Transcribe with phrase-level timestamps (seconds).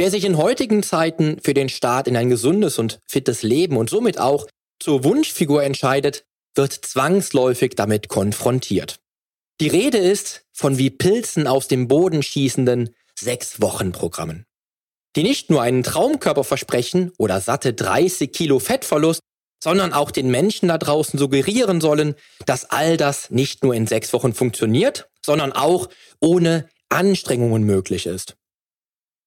[0.00, 3.90] Wer sich in heutigen Zeiten für den Start in ein gesundes und fittes Leben und
[3.90, 4.46] somit auch
[4.78, 8.98] zur Wunschfigur entscheidet, wird zwangsläufig damit konfrontiert.
[9.60, 14.46] Die Rede ist von wie Pilzen aus dem Boden schießenden Sechs-Wochen-Programmen,
[15.16, 19.20] die nicht nur einen Traumkörper versprechen oder satte 30 Kilo Fettverlust,
[19.62, 22.14] sondern auch den Menschen da draußen suggerieren sollen,
[22.46, 25.90] dass all das nicht nur in sechs Wochen funktioniert, sondern auch
[26.20, 28.38] ohne Anstrengungen möglich ist.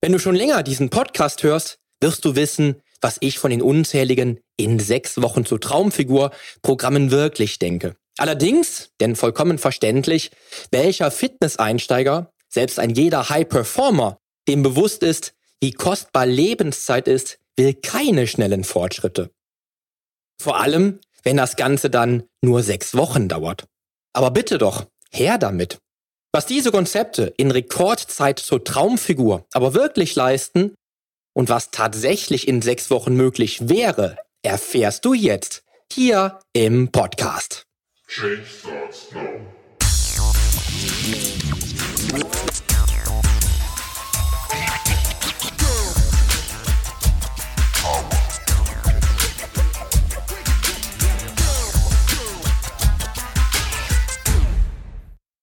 [0.03, 4.41] Wenn du schon länger diesen Podcast hörst, wirst du wissen, was ich von den unzähligen
[4.57, 7.95] in sechs Wochen zur Traumfigur Programmen wirklich denke.
[8.17, 10.31] Allerdings, denn vollkommen verständlich,
[10.71, 14.17] welcher Fitnesseinsteiger, selbst ein jeder High Performer,
[14.49, 19.31] dem bewusst ist, wie kostbar Lebenszeit ist, will keine schnellen Fortschritte.
[20.37, 23.67] Vor allem, wenn das Ganze dann nur sechs Wochen dauert.
[24.11, 25.79] Aber bitte doch, her damit.
[26.35, 30.73] Was diese Konzepte in Rekordzeit zur Traumfigur aber wirklich leisten
[31.35, 37.67] und was tatsächlich in sechs Wochen möglich wäre, erfährst du jetzt hier im Podcast.
[38.07, 39.43] Change starts now.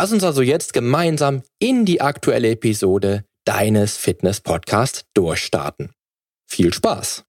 [0.00, 5.90] Lass uns also jetzt gemeinsam in die aktuelle Episode deines Fitness-Podcasts durchstarten.
[6.46, 7.24] Viel Spaß!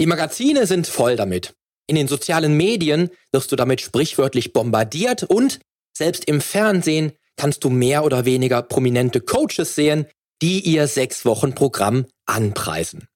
[0.00, 1.54] Die Magazine sind voll damit.
[1.86, 5.60] In den sozialen Medien wirst du damit sprichwörtlich bombardiert und
[5.96, 10.06] selbst im Fernsehen kannst du mehr oder weniger prominente Coaches sehen,
[10.42, 13.06] die ihr sechs Wochen Programm anpreisen.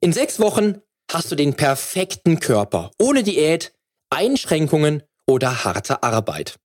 [0.00, 3.72] In sechs Wochen hast du den perfekten Körper, ohne Diät,
[4.10, 6.56] Einschränkungen oder harte Arbeit.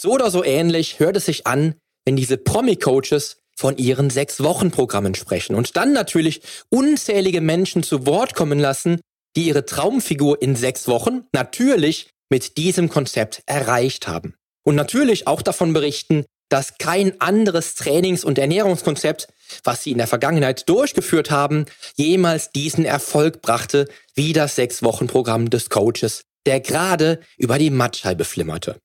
[0.00, 1.74] So oder so ähnlich hört es sich an,
[2.04, 8.60] wenn diese Promi-Coaches von ihren Sechs-Wochen-Programmen sprechen und dann natürlich unzählige Menschen zu Wort kommen
[8.60, 9.00] lassen,
[9.34, 14.34] die ihre Traumfigur in sechs Wochen natürlich mit diesem Konzept erreicht haben.
[14.64, 19.28] Und natürlich auch davon berichten, dass kein anderes Trainings- und Ernährungskonzept,
[19.64, 25.68] was sie in der Vergangenheit durchgeführt haben, jemals diesen Erfolg brachte wie das Sechs-Wochen-Programm des
[25.68, 28.80] Coaches der gerade über die Mattscheibe flimmerte.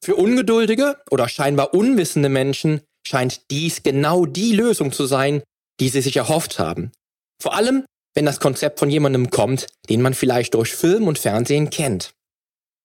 [0.00, 5.42] Für ungeduldige oder scheinbar unwissende Menschen scheint dies genau die Lösung zu sein,
[5.80, 6.92] die sie sich erhofft haben.
[7.42, 7.84] Vor allem,
[8.14, 12.12] wenn das Konzept von jemandem kommt, den man vielleicht durch Film und Fernsehen kennt.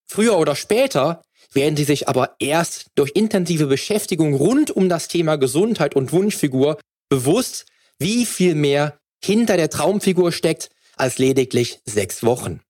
[0.07, 1.21] Früher oder später
[1.53, 6.79] werden sie sich aber erst durch intensive Beschäftigung rund um das Thema Gesundheit und Wunschfigur
[7.09, 7.67] bewusst,
[7.99, 12.61] wie viel mehr hinter der Traumfigur steckt als lediglich sechs Wochen.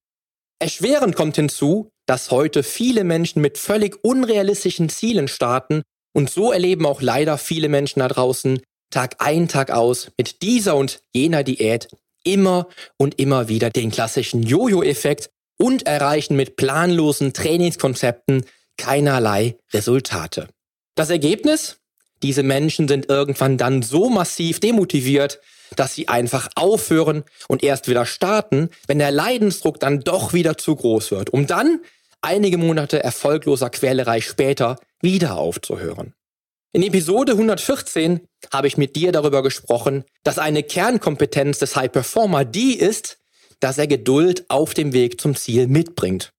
[0.59, 5.83] Erschwerend kommt hinzu, dass heute viele Menschen mit völlig unrealistischen Zielen starten
[6.13, 8.61] und so erleben auch leider viele Menschen da draußen
[8.91, 11.87] Tag ein, Tag aus mit dieser und jener Diät
[12.23, 18.45] immer und immer wieder den klassischen Jojo-Effekt und erreichen mit planlosen Trainingskonzepten
[18.77, 20.47] keinerlei Resultate.
[20.95, 21.77] Das Ergebnis?
[22.21, 25.39] Diese Menschen sind irgendwann dann so massiv demotiviert,
[25.75, 30.75] dass sie einfach aufhören und erst wieder starten, wenn der Leidensdruck dann doch wieder zu
[30.75, 31.81] groß wird, um dann
[32.21, 36.13] einige Monate erfolgloser Quälerei später wieder aufzuhören.
[36.71, 38.21] In Episode 114
[38.53, 43.17] habe ich mit dir darüber gesprochen, dass eine Kernkompetenz des High Performer die ist,
[43.59, 46.31] dass er Geduld auf dem Weg zum Ziel mitbringt.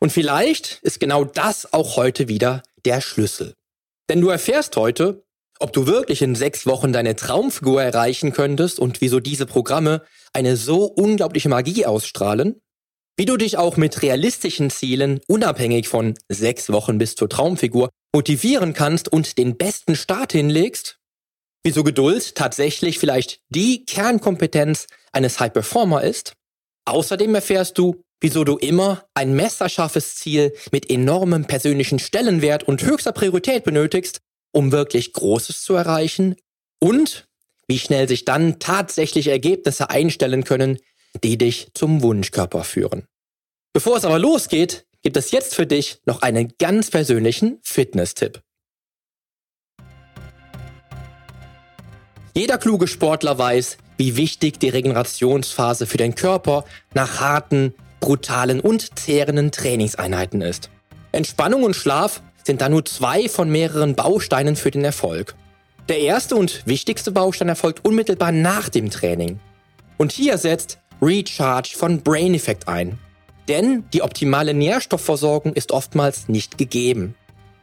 [0.00, 3.54] Und vielleicht ist genau das auch heute wieder der Schlüssel.
[4.08, 5.23] Denn du erfährst heute,
[5.60, 10.02] ob du wirklich in sechs Wochen deine Traumfigur erreichen könntest und wieso diese Programme
[10.32, 12.60] eine so unglaubliche Magie ausstrahlen,
[13.16, 18.72] wie du dich auch mit realistischen Zielen unabhängig von sechs Wochen bis zur Traumfigur motivieren
[18.72, 20.98] kannst und den besten Start hinlegst,
[21.62, 26.34] wieso Geduld tatsächlich vielleicht die Kernkompetenz eines High Performer ist.
[26.86, 33.12] Außerdem erfährst du, wieso du immer ein messerscharfes Ziel mit enormem persönlichen Stellenwert und höchster
[33.12, 34.20] Priorität benötigst,
[34.54, 36.36] um wirklich Großes zu erreichen
[36.80, 37.26] und
[37.66, 40.78] wie schnell sich dann tatsächlich Ergebnisse einstellen können,
[41.22, 43.06] die dich zum Wunschkörper führen.
[43.72, 48.40] Bevor es aber losgeht, gibt es jetzt für dich noch einen ganz persönlichen Fitness-Tipp.
[52.34, 58.98] Jeder kluge Sportler weiß, wie wichtig die Regenerationsphase für den Körper nach harten, brutalen und
[58.98, 60.70] zehrenden Trainingseinheiten ist.
[61.12, 65.34] Entspannung und Schlaf sind da nur zwei von mehreren Bausteinen für den Erfolg.
[65.88, 69.38] Der erste und wichtigste Baustein erfolgt unmittelbar nach dem Training.
[69.96, 72.98] Und hier setzt Recharge von Brain Effect ein.
[73.48, 77.14] Denn die optimale Nährstoffversorgung ist oftmals nicht gegeben.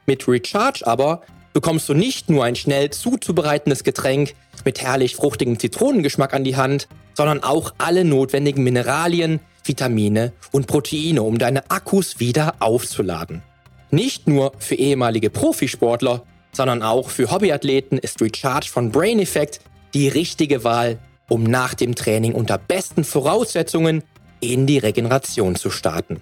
[0.05, 1.21] Mit Recharge aber
[1.53, 6.87] bekommst du nicht nur ein schnell zuzubereitendes Getränk mit herrlich fruchtigem Zitronengeschmack an die Hand,
[7.13, 13.41] sondern auch alle notwendigen Mineralien, Vitamine und Proteine, um deine Akkus wieder aufzuladen.
[13.91, 16.23] Nicht nur für ehemalige Profisportler,
[16.53, 19.59] sondern auch für Hobbyathleten ist Recharge von Brain Effect
[19.93, 20.97] die richtige Wahl,
[21.29, 24.03] um nach dem Training unter besten Voraussetzungen
[24.39, 26.21] in die Regeneration zu starten.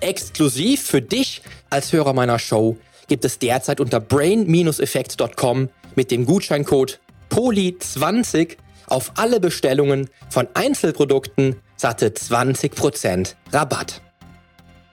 [0.00, 2.76] Exklusiv für dich als Hörer meiner Show
[3.08, 7.00] gibt es derzeit unter brain-effekt.com mit dem Gutscheincode
[7.30, 14.02] POLI20 auf alle Bestellungen von Einzelprodukten satte 20% Rabatt.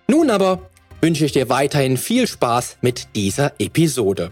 [0.08, 0.71] Nun aber
[1.02, 4.32] wünsche ich dir weiterhin viel Spaß mit dieser Episode.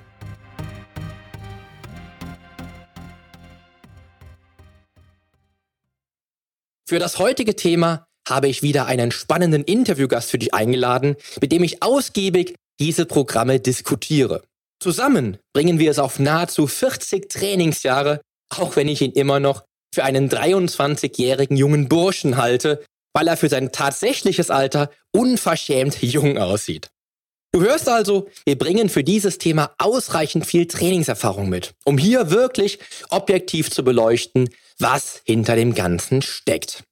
[6.87, 11.63] Für das heutige Thema habe ich wieder einen spannenden Interviewgast für dich eingeladen, mit dem
[11.63, 14.43] ich ausgiebig diese Programme diskutiere.
[14.79, 20.03] Zusammen bringen wir es auf nahezu 40 Trainingsjahre, auch wenn ich ihn immer noch für
[20.03, 22.83] einen 23-jährigen jungen Burschen halte,
[23.13, 26.89] weil er für sein tatsächliches Alter unverschämt jung aussieht.
[27.51, 32.77] Du hörst also, wir bringen für dieses Thema ausreichend viel Trainingserfahrung mit, um hier wirklich
[33.09, 36.83] objektiv zu beleuchten, was hinter dem Ganzen steckt.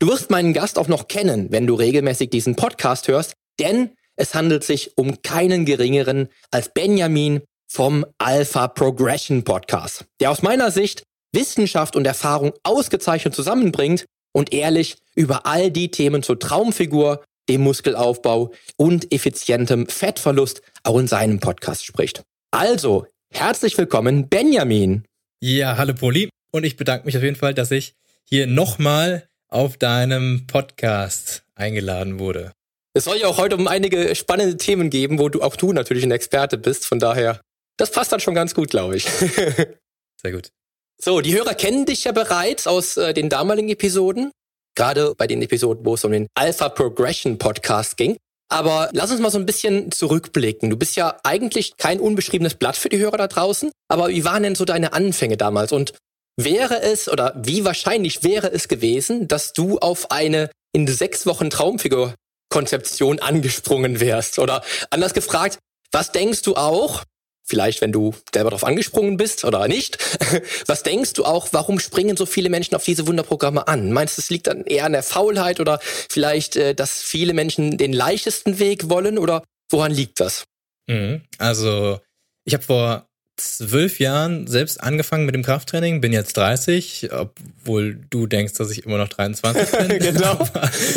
[0.00, 4.34] Du wirst meinen Gast auch noch kennen, wenn du regelmäßig diesen Podcast hörst, denn es
[4.34, 11.02] handelt sich um keinen geringeren als Benjamin vom Alpha Progression Podcast, der aus meiner Sicht
[11.32, 18.52] Wissenschaft und Erfahrung ausgezeichnet zusammenbringt und ehrlich über all die Themen zur Traumfigur, dem Muskelaufbau
[18.76, 22.22] und effizientem Fettverlust auch in seinem Podcast spricht.
[22.50, 25.04] Also, herzlich willkommen, Benjamin.
[25.40, 26.28] Ja, hallo Poli.
[26.50, 27.94] Und ich bedanke mich auf jeden Fall, dass ich
[28.24, 32.52] hier nochmal auf deinem Podcast eingeladen wurde.
[32.94, 36.04] Es soll ja auch heute um einige spannende Themen geben, wo du auch du natürlich
[36.04, 36.86] ein Experte bist.
[36.86, 37.40] Von daher,
[37.76, 39.04] das passt dann schon ganz gut, glaube ich.
[40.22, 40.50] Sehr gut.
[41.00, 44.32] So, die Hörer kennen dich ja bereits aus äh, den damaligen Episoden.
[44.74, 48.16] Gerade bei den Episoden, wo es um den Alpha Progression Podcast ging.
[48.50, 50.70] Aber lass uns mal so ein bisschen zurückblicken.
[50.70, 53.70] Du bist ja eigentlich kein unbeschriebenes Blatt für die Hörer da draußen.
[53.88, 55.70] Aber wie waren denn so deine Anfänge damals?
[55.70, 55.92] Und
[56.36, 61.50] wäre es oder wie wahrscheinlich wäre es gewesen, dass du auf eine in sechs Wochen
[61.50, 62.14] Traumfigur
[62.48, 64.40] Konzeption angesprungen wärst?
[64.40, 65.58] Oder anders gefragt,
[65.92, 67.04] was denkst du auch,
[67.48, 69.98] vielleicht wenn du selber darauf angesprungen bist oder nicht,
[70.66, 73.92] was denkst du auch, warum springen so viele Menschen auf diese Wunderprogramme an?
[73.92, 77.78] Meinst du, es liegt dann eher an der Faulheit oder vielleicht, äh, dass viele Menschen
[77.78, 80.44] den leichtesten Weg wollen oder woran liegt das?
[80.86, 81.22] Mhm.
[81.38, 82.00] Also
[82.44, 83.07] ich habe vor
[83.40, 88.84] zwölf Jahren selbst angefangen mit dem Krafttraining, bin jetzt 30, obwohl du denkst, dass ich
[88.84, 89.98] immer noch 23 bin.
[89.98, 90.34] genau,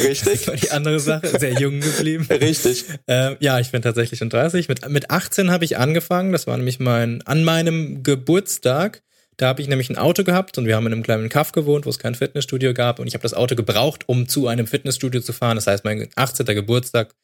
[0.04, 0.46] richtig.
[0.46, 2.28] Das war die andere Sache, sehr jung geblieben.
[2.30, 2.86] Richtig.
[3.08, 4.68] Ähm, ja, ich bin tatsächlich schon 30.
[4.68, 9.02] Mit, mit 18 habe ich angefangen, das war nämlich mein, an meinem Geburtstag.
[9.38, 11.86] Da habe ich nämlich ein Auto gehabt und wir haben in einem kleinen Kaff gewohnt,
[11.86, 15.22] wo es kein Fitnessstudio gab und ich habe das Auto gebraucht, um zu einem Fitnessstudio
[15.22, 15.56] zu fahren.
[15.56, 16.46] Das heißt, mein 18.
[16.46, 17.15] Geburtstag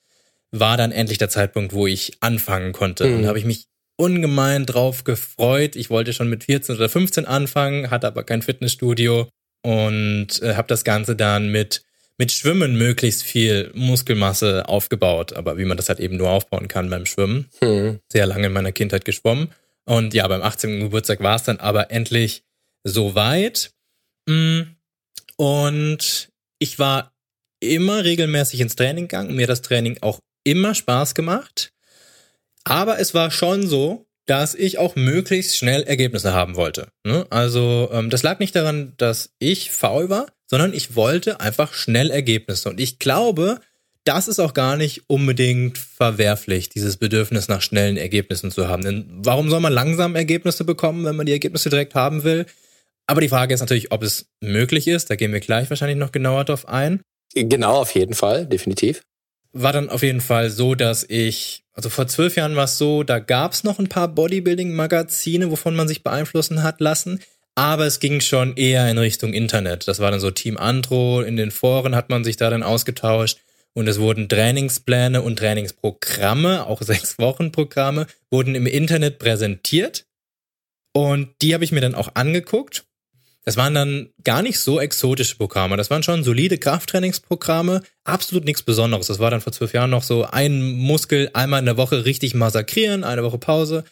[0.52, 3.08] war dann endlich der Zeitpunkt, wo ich anfangen konnte.
[3.08, 3.18] Mhm.
[3.18, 5.76] Und habe ich mich ungemein drauf gefreut.
[5.76, 9.28] Ich wollte schon mit 14 oder 15 anfangen, hatte aber kein Fitnessstudio
[9.64, 11.84] und äh, habe das Ganze dann mit
[12.20, 16.90] mit Schwimmen möglichst viel Muskelmasse aufgebaut, aber wie man das halt eben nur aufbauen kann
[16.90, 17.48] beim Schwimmen.
[17.60, 18.00] Hm.
[18.12, 19.50] Sehr lange in meiner Kindheit geschwommen.
[19.86, 20.80] Und ja, beim 18.
[20.80, 22.44] Geburtstag war es dann aber endlich
[22.84, 23.72] soweit.
[24.28, 24.62] Mm.
[25.38, 27.14] Und ich war
[27.60, 29.36] immer regelmäßig ins Training gegangen.
[29.36, 31.72] Mir hat das Training auch immer Spaß gemacht.
[32.68, 36.90] Aber es war schon so, dass ich auch möglichst schnell Ergebnisse haben wollte.
[37.06, 37.26] Ne?
[37.30, 42.12] Also ähm, das lag nicht daran, dass ich faul war, sondern ich wollte einfach schnell
[42.12, 42.70] Ergebnisse.
[42.70, 43.62] Und ich glaube,
[44.04, 48.84] das ist auch gar nicht unbedingt verwerflich, dieses Bedürfnis nach schnellen Ergebnissen zu haben.
[48.84, 52.46] Denn warum soll man langsam Ergebnisse bekommen, wenn man die Ergebnisse direkt haben will?
[53.06, 55.10] Aber die Frage ist natürlich, ob es möglich ist.
[55.10, 57.00] Da gehen wir gleich wahrscheinlich noch genauer drauf ein.
[57.34, 59.04] Genau, auf jeden Fall, definitiv
[59.62, 63.04] war dann auf jeden Fall so, dass ich, also vor zwölf Jahren war es so,
[63.04, 67.20] da gab es noch ein paar Bodybuilding-Magazine, wovon man sich beeinflussen hat lassen.
[67.56, 69.88] Aber es ging schon eher in Richtung Internet.
[69.88, 71.22] Das war dann so Team Andro.
[71.22, 73.40] In den Foren hat man sich da dann ausgetauscht.
[73.74, 80.08] Und es wurden Trainingspläne und Trainingsprogramme, auch sechs Wochen Programme, wurden im Internet präsentiert.
[80.94, 82.87] Und die habe ich mir dann auch angeguckt.
[83.48, 85.78] Das waren dann gar nicht so exotische Programme.
[85.78, 87.82] Das waren schon solide Krafttrainingsprogramme.
[88.04, 89.08] Absolut nichts Besonderes.
[89.08, 92.34] Das war dann vor zwölf Jahren noch so ein Muskel einmal in der Woche richtig
[92.34, 93.86] massakrieren, eine Woche Pause.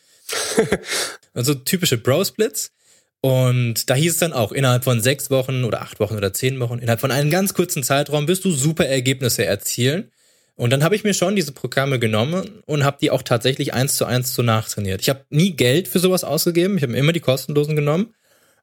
[1.33, 2.73] also typische Bro-Splits.
[3.21, 6.59] Und da hieß es dann auch, innerhalb von sechs Wochen oder acht Wochen oder zehn
[6.59, 10.11] Wochen, innerhalb von einem ganz kurzen Zeitraum wirst du super Ergebnisse erzielen.
[10.55, 13.95] Und dann habe ich mir schon diese Programme genommen und habe die auch tatsächlich eins
[13.95, 14.99] zu eins so nachtrainiert.
[14.99, 16.75] Ich habe nie Geld für sowas ausgegeben.
[16.75, 18.13] Ich habe immer die kostenlosen genommen,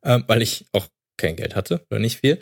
[0.03, 2.41] äh, weil ich auch kein Geld hatte oder nicht viel.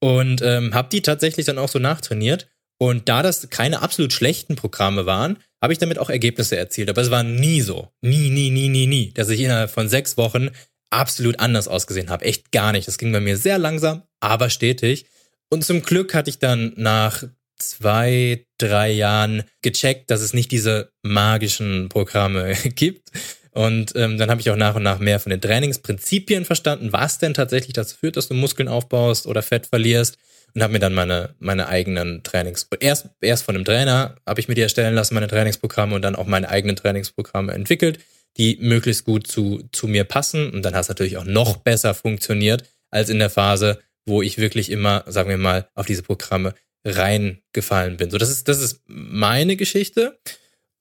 [0.00, 2.48] Und ähm, habe die tatsächlich dann auch so nachtrainiert.
[2.78, 6.90] Und da das keine absolut schlechten Programme waren, habe ich damit auch Ergebnisse erzielt.
[6.90, 7.90] Aber es war nie so.
[8.02, 10.50] Nie, nie, nie, nie, nie, dass ich innerhalb von sechs Wochen
[10.90, 12.24] absolut anders ausgesehen habe.
[12.24, 12.86] Echt gar nicht.
[12.86, 15.06] Das ging bei mir sehr langsam, aber stetig.
[15.48, 17.24] Und zum Glück hatte ich dann nach
[17.58, 23.10] zwei, drei Jahren gecheckt, dass es nicht diese magischen Programme gibt.
[23.56, 27.18] Und ähm, dann habe ich auch nach und nach mehr von den Trainingsprinzipien verstanden, was
[27.18, 30.18] denn tatsächlich dazu führt, dass du Muskeln aufbaust oder Fett verlierst.
[30.54, 34.48] Und habe mir dann meine, meine eigenen Trainings, erst, erst von einem Trainer habe ich
[34.48, 37.98] mir die erstellen lassen, meine Trainingsprogramme und dann auch meine eigenen Trainingsprogramme entwickelt,
[38.36, 40.50] die möglichst gut zu, zu mir passen.
[40.50, 44.36] Und dann hat es natürlich auch noch besser funktioniert als in der Phase, wo ich
[44.36, 46.52] wirklich immer, sagen wir mal, auf diese Programme
[46.84, 48.10] reingefallen bin.
[48.10, 50.18] So, das ist, das ist meine Geschichte.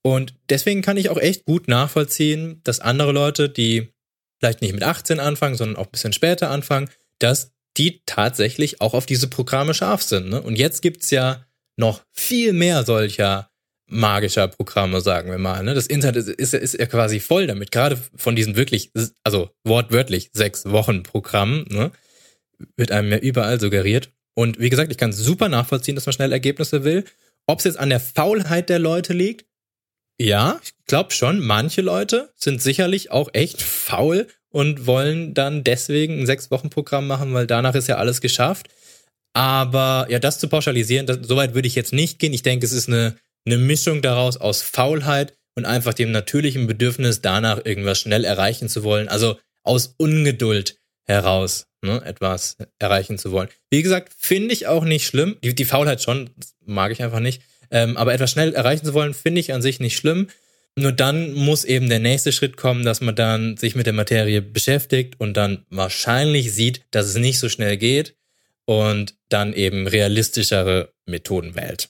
[0.05, 3.89] Und deswegen kann ich auch echt gut nachvollziehen, dass andere Leute, die
[4.39, 8.93] vielleicht nicht mit 18 anfangen, sondern auch ein bisschen später anfangen, dass die tatsächlich auch
[8.93, 10.29] auf diese Programme scharf sind.
[10.29, 10.39] Ne?
[10.39, 11.43] Und jetzt gibt's ja
[11.75, 13.49] noch viel mehr solcher
[13.87, 15.63] magischer Programme, sagen wir mal.
[15.63, 15.73] Ne?
[15.73, 18.91] Das Internet ist, ist, ist ja quasi voll damit, gerade von diesen wirklich,
[19.23, 21.91] also wortwörtlich sechs Wochen Programmen, ne?
[22.77, 24.11] wird einem ja überall suggeriert.
[24.35, 27.05] Und wie gesagt, ich kann super nachvollziehen, dass man schnell Ergebnisse will.
[27.47, 29.47] Ob es jetzt an der Faulheit der Leute liegt?
[30.19, 31.39] Ja, ich glaube schon.
[31.39, 37.47] Manche Leute sind sicherlich auch echt faul und wollen dann deswegen ein Sechs-Wochen-Programm machen, weil
[37.47, 38.67] danach ist ja alles geschafft.
[39.33, 42.33] Aber ja, das zu pauschalisieren, das, so würde ich jetzt nicht gehen.
[42.33, 47.21] Ich denke, es ist eine, eine Mischung daraus aus Faulheit und einfach dem natürlichen Bedürfnis,
[47.21, 49.09] danach irgendwas schnell erreichen zu wollen.
[49.09, 53.49] Also aus Ungeduld heraus ne, etwas erreichen zu wollen.
[53.69, 55.37] Wie gesagt, finde ich auch nicht schlimm.
[55.43, 56.29] Die, die Faulheit schon,
[56.65, 57.41] mag ich einfach nicht.
[57.71, 60.27] Ähm, aber etwas schnell erreichen zu wollen, finde ich an sich nicht schlimm.
[60.77, 64.41] Nur dann muss eben der nächste Schritt kommen, dass man dann sich mit der Materie
[64.41, 68.15] beschäftigt und dann wahrscheinlich sieht, dass es nicht so schnell geht
[68.65, 71.89] und dann eben realistischere Methoden wählt.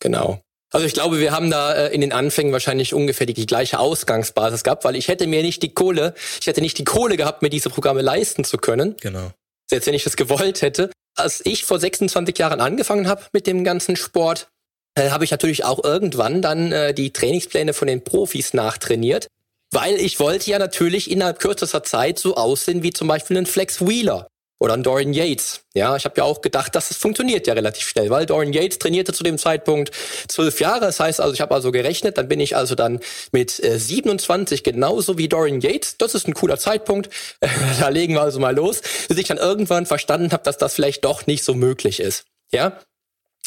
[0.00, 0.42] Genau.
[0.72, 3.78] Also ich glaube, wir haben da äh, in den Anfängen wahrscheinlich ungefähr die, die, gleiche
[3.78, 7.42] Ausgangsbasis gehabt, weil ich hätte mir nicht die Kohle, ich hätte nicht die Kohle gehabt,
[7.42, 8.96] mir diese Programme leisten zu können.
[9.00, 9.32] Genau.
[9.68, 10.90] Selbst wenn ich das gewollt hätte.
[11.16, 14.48] Als ich vor 26 Jahren angefangen habe mit dem ganzen Sport,
[14.94, 19.28] äh, habe ich natürlich auch irgendwann dann äh, die Trainingspläne von den Profis nachtrainiert.
[19.72, 23.86] Weil ich wollte ja natürlich innerhalb kürzester Zeit so aussehen wie zum Beispiel ein Flex
[23.86, 24.26] Wheeler.
[24.60, 25.62] Oder ein Dorian Yates.
[25.74, 28.78] Ja, ich habe ja auch gedacht, dass es funktioniert ja relativ schnell, weil Dorian Yates
[28.78, 29.90] trainierte zu dem Zeitpunkt
[30.28, 30.80] zwölf Jahre.
[30.80, 33.00] Das heißt also, ich habe also gerechnet, dann bin ich also dann
[33.32, 35.96] mit äh, 27 genauso wie Dorian Yates.
[35.96, 37.08] Das ist ein cooler Zeitpunkt.
[37.80, 41.06] da legen wir also mal los, bis ich dann irgendwann verstanden habe, dass das vielleicht
[41.06, 42.26] doch nicht so möglich ist.
[42.52, 42.78] Ja,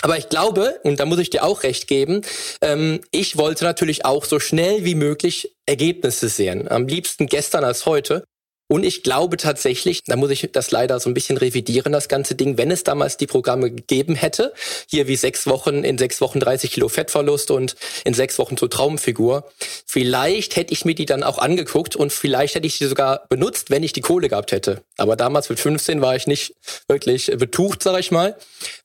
[0.01, 2.23] aber ich glaube, und da muss ich dir auch recht geben,
[2.61, 6.67] ähm, ich wollte natürlich auch so schnell wie möglich Ergebnisse sehen.
[6.69, 8.25] Am liebsten gestern als heute.
[8.67, 12.35] Und ich glaube tatsächlich, da muss ich das leider so ein bisschen revidieren, das ganze
[12.35, 14.53] Ding, wenn es damals die Programme gegeben hätte,
[14.87, 18.69] hier wie sechs Wochen, in sechs Wochen 30 Kilo Fettverlust und in sechs Wochen zur
[18.69, 19.51] Traumfigur,
[19.85, 23.69] vielleicht hätte ich mir die dann auch angeguckt und vielleicht hätte ich die sogar benutzt,
[23.69, 24.81] wenn ich die Kohle gehabt hätte.
[24.97, 26.55] Aber damals mit 15 war ich nicht
[26.87, 28.37] wirklich betucht, sag ich mal.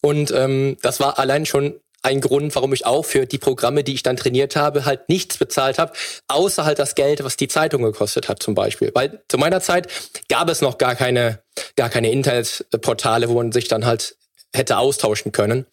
[0.02, 3.94] Und ähm, das war allein schon ein Grund, warum ich auch für die Programme, die
[3.94, 5.92] ich dann trainiert habe, halt nichts bezahlt habe,
[6.28, 8.92] außer halt das Geld, was die Zeitung gekostet hat zum Beispiel.
[8.94, 9.88] Weil zu meiner Zeit
[10.28, 11.42] gab es noch gar keine,
[11.76, 14.16] gar keine Internetportale, wo man sich dann halt
[14.54, 15.66] hätte austauschen können.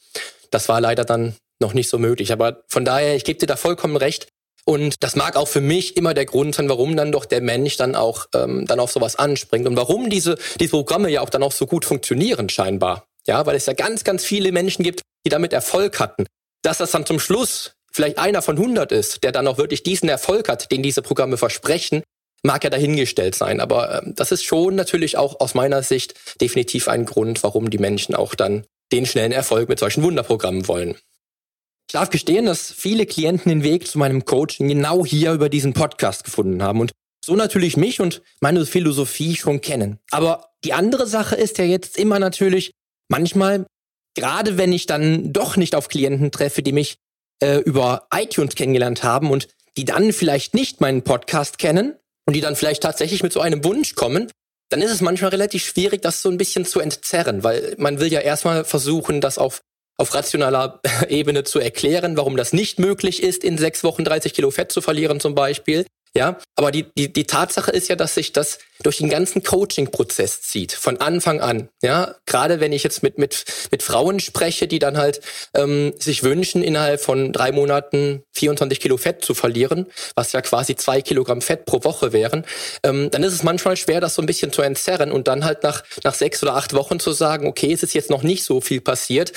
[0.51, 2.31] Das war leider dann noch nicht so möglich.
[2.31, 4.27] Aber von daher, ich gebe dir da vollkommen recht.
[4.67, 7.77] Und das mag auch für mich immer der Grund sein, warum dann doch der Mensch
[7.77, 11.43] dann auch ähm, dann auf sowas anspringt und warum diese, diese Programme ja auch dann
[11.43, 13.05] auch so gut funktionieren scheinbar.
[13.27, 16.25] Ja, weil es ja ganz, ganz viele Menschen gibt, die damit Erfolg hatten.
[16.61, 20.09] Dass das dann zum Schluss vielleicht einer von 100 ist, der dann auch wirklich diesen
[20.09, 22.03] Erfolg hat, den diese Programme versprechen,
[22.43, 23.59] mag ja dahingestellt sein.
[23.59, 27.77] Aber ähm, das ist schon natürlich auch aus meiner Sicht definitiv ein Grund, warum die
[27.77, 30.95] Menschen auch dann den schnellen Erfolg mit solchen Wunderprogrammen wollen.
[31.87, 35.73] Ich darf gestehen, dass viele Klienten den Weg zu meinem Coaching genau hier über diesen
[35.73, 36.91] Podcast gefunden haben und
[37.23, 39.99] so natürlich mich und meine Philosophie schon kennen.
[40.11, 42.71] Aber die andere Sache ist ja jetzt immer natürlich,
[43.07, 43.65] manchmal
[44.15, 46.97] gerade wenn ich dann doch nicht auf Klienten treffe, die mich
[47.41, 51.95] äh, über iTunes kennengelernt haben und die dann vielleicht nicht meinen Podcast kennen,
[52.25, 54.31] und die dann vielleicht tatsächlich mit so einem Wunsch kommen,
[54.69, 58.11] dann ist es manchmal relativ schwierig, das so ein bisschen zu entzerren, weil man will
[58.11, 59.61] ja erstmal versuchen, das auf
[59.97, 64.51] auf rationaler Ebene zu erklären, warum das nicht möglich ist, in sechs Wochen 30 Kilo
[64.51, 65.85] Fett zu verlieren zum Beispiel.
[66.17, 70.41] Ja, aber die, die, die Tatsache ist ja, dass sich das durch den ganzen Coaching-Prozess
[70.41, 71.67] zieht, von Anfang an.
[71.81, 75.19] Ja, gerade wenn ich jetzt mit, mit, mit Frauen spreche, die dann halt
[75.53, 80.77] ähm, sich wünschen, innerhalb von drei Monaten 24 Kilo Fett zu verlieren, was ja quasi
[80.77, 82.45] zwei Kilogramm Fett pro Woche wären,
[82.83, 85.63] ähm, dann ist es manchmal schwer, das so ein bisschen zu entzerren und dann halt
[85.63, 88.61] nach, nach sechs oder acht Wochen zu sagen, okay, es ist jetzt noch nicht so
[88.61, 89.33] viel passiert,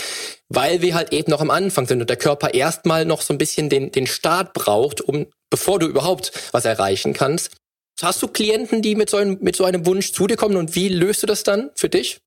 [0.49, 3.39] weil wir halt eben noch am Anfang sind und der Körper erstmal noch so ein
[3.39, 7.57] bisschen den, den Start braucht, um bevor du überhaupt was erreichen kannst.
[8.01, 10.75] Hast du Klienten, die mit so einem, mit so einem Wunsch zu dir kommen und
[10.75, 12.21] wie löst du das dann für dich?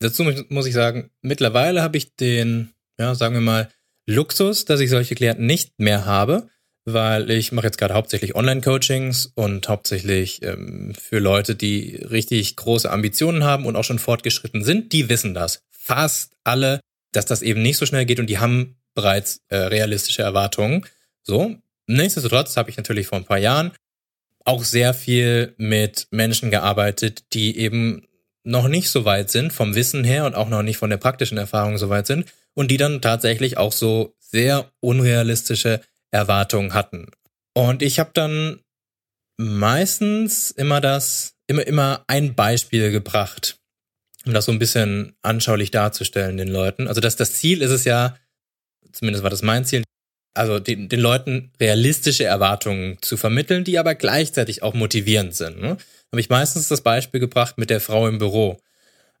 [0.00, 3.70] Dazu muss ich sagen, mittlerweile habe ich den, ja, sagen wir mal,
[4.06, 6.48] Luxus, dass ich solche Klienten nicht mehr habe,
[6.84, 12.90] weil ich mache jetzt gerade hauptsächlich Online-Coachings und hauptsächlich ähm, für Leute, die richtig große
[12.90, 15.62] Ambitionen haben und auch schon fortgeschritten sind, die wissen das.
[15.70, 16.80] Fast alle
[17.14, 20.86] dass das eben nicht so schnell geht und die haben bereits äh, realistische Erwartungen.
[21.22, 21.56] So,
[21.86, 23.72] nichtsdestotrotz habe ich natürlich vor ein paar Jahren
[24.44, 28.06] auch sehr viel mit Menschen gearbeitet, die eben
[28.44, 31.38] noch nicht so weit sind vom Wissen her und auch noch nicht von der praktischen
[31.38, 37.10] Erfahrung so weit sind und die dann tatsächlich auch so sehr unrealistische Erwartungen hatten.
[37.54, 38.60] Und ich habe dann
[39.36, 43.56] meistens immer das, immer, immer ein Beispiel gebracht,
[44.26, 46.86] um das so ein bisschen anschaulich darzustellen den Leuten.
[46.86, 48.16] Also das, das Ziel ist es ja,
[48.92, 49.84] zumindest war das mein Ziel,
[50.34, 55.60] also den, den Leuten realistische Erwartungen zu vermitteln, die aber gleichzeitig auch motivierend sind.
[55.60, 55.76] Ne?
[56.12, 58.58] Habe ich meistens das Beispiel gebracht mit der Frau im Büro.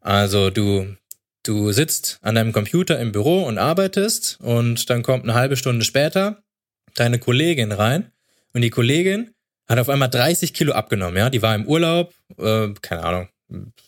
[0.00, 0.96] Also du,
[1.44, 5.84] du sitzt an deinem Computer im Büro und arbeitest und dann kommt eine halbe Stunde
[5.84, 6.42] später
[6.94, 8.12] deine Kollegin rein
[8.52, 9.30] und die Kollegin
[9.68, 13.28] hat auf einmal 30 Kilo abgenommen, ja, die war im Urlaub, äh, keine Ahnung,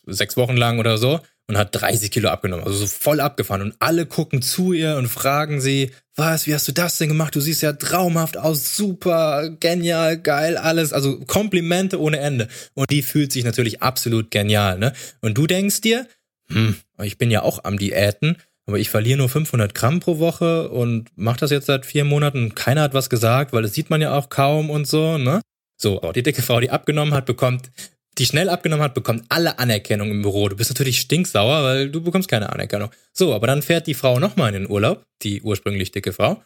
[0.06, 2.64] sechs Wochen lang oder so und hat 30 Kilo abgenommen.
[2.64, 3.62] Also so voll abgefahren.
[3.62, 7.34] Und alle gucken zu ihr und fragen sie, was, wie hast du das denn gemacht?
[7.34, 10.92] Du siehst ja traumhaft aus, super, genial, geil, alles.
[10.92, 12.48] Also Komplimente ohne Ende.
[12.74, 14.92] Und die fühlt sich natürlich absolut genial, ne?
[15.20, 16.08] Und du denkst dir,
[16.48, 20.70] hm, ich bin ja auch am Diäten, aber ich verliere nur 500 Gramm pro Woche
[20.70, 24.00] und mache das jetzt seit vier Monaten keiner hat was gesagt, weil das sieht man
[24.00, 25.40] ja auch kaum und so, ne?
[25.78, 27.70] So, die dicke Frau, die abgenommen hat, bekommt
[28.18, 30.48] die schnell abgenommen hat, bekommt alle Anerkennung im Büro.
[30.48, 32.90] Du bist natürlich stinksauer, weil du bekommst keine Anerkennung.
[33.12, 36.42] So, aber dann fährt die Frau nochmal in den Urlaub, die ursprünglich dicke Frau,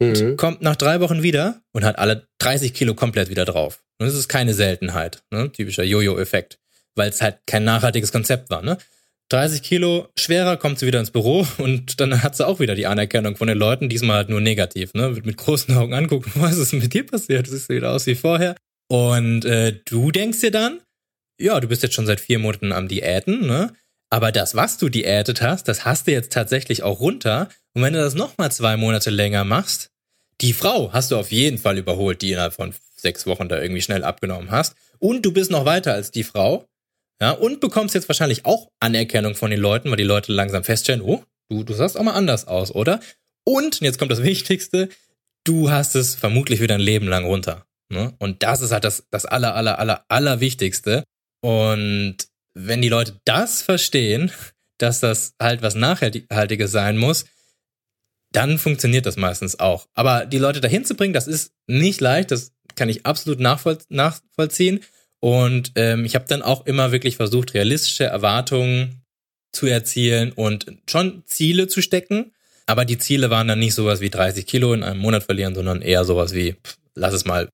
[0.00, 0.36] mhm.
[0.36, 3.82] kommt nach drei Wochen wieder und hat alle 30 Kilo komplett wieder drauf.
[3.98, 5.50] Und das ist keine Seltenheit, ne?
[5.52, 6.58] typischer Jojo-Effekt,
[6.94, 8.62] weil es halt kein nachhaltiges Konzept war.
[8.62, 8.78] Ne?
[9.30, 12.86] 30 Kilo schwerer kommt sie wieder ins Büro und dann hat sie auch wieder die
[12.86, 15.16] Anerkennung von den Leuten, diesmal halt nur negativ, ne?
[15.24, 17.46] Mit großen Augen angucken, was ist mit dir passiert?
[17.46, 18.56] Du siehst wieder aus wie vorher.
[18.90, 20.80] Und äh, du denkst dir dann,
[21.38, 23.72] ja, du bist jetzt schon seit vier Monaten am Diäten, ne?
[24.10, 27.48] Aber das, was du diätet hast, das hast du jetzt tatsächlich auch runter.
[27.72, 29.90] Und wenn du das nochmal zwei Monate länger machst,
[30.40, 33.80] die Frau hast du auf jeden Fall überholt, die innerhalb von sechs Wochen da irgendwie
[33.80, 34.74] schnell abgenommen hast.
[34.98, 36.66] Und du bist noch weiter als die Frau.
[37.20, 41.02] Ja, und bekommst jetzt wahrscheinlich auch Anerkennung von den Leuten, weil die Leute langsam feststellen,
[41.02, 42.98] oh, du, du sahst auch mal anders aus, oder?
[43.44, 44.88] Und, jetzt kommt das Wichtigste,
[45.44, 47.66] du hast es vermutlich wieder ein Leben lang runter.
[47.90, 48.14] Ne?
[48.18, 51.04] Und das ist halt das, das aller, aller, aller, aller Wichtigste.
[51.42, 52.16] Und
[52.54, 54.30] wenn die Leute das verstehen,
[54.78, 57.26] dass das halt was Nachhaltiges sein muss,
[58.32, 59.86] dann funktioniert das meistens auch.
[59.94, 63.78] Aber die Leute dahin zu bringen, das ist nicht leicht, das kann ich absolut nachvoll
[63.88, 64.80] nachvollziehen.
[65.18, 69.02] Und ähm, ich habe dann auch immer wirklich versucht, realistische Erwartungen
[69.52, 72.32] zu erzielen und schon Ziele zu stecken.
[72.66, 75.82] Aber die Ziele waren dann nicht sowas wie 30 Kilo in einem Monat verlieren, sondern
[75.82, 77.48] eher sowas wie, pff, lass es mal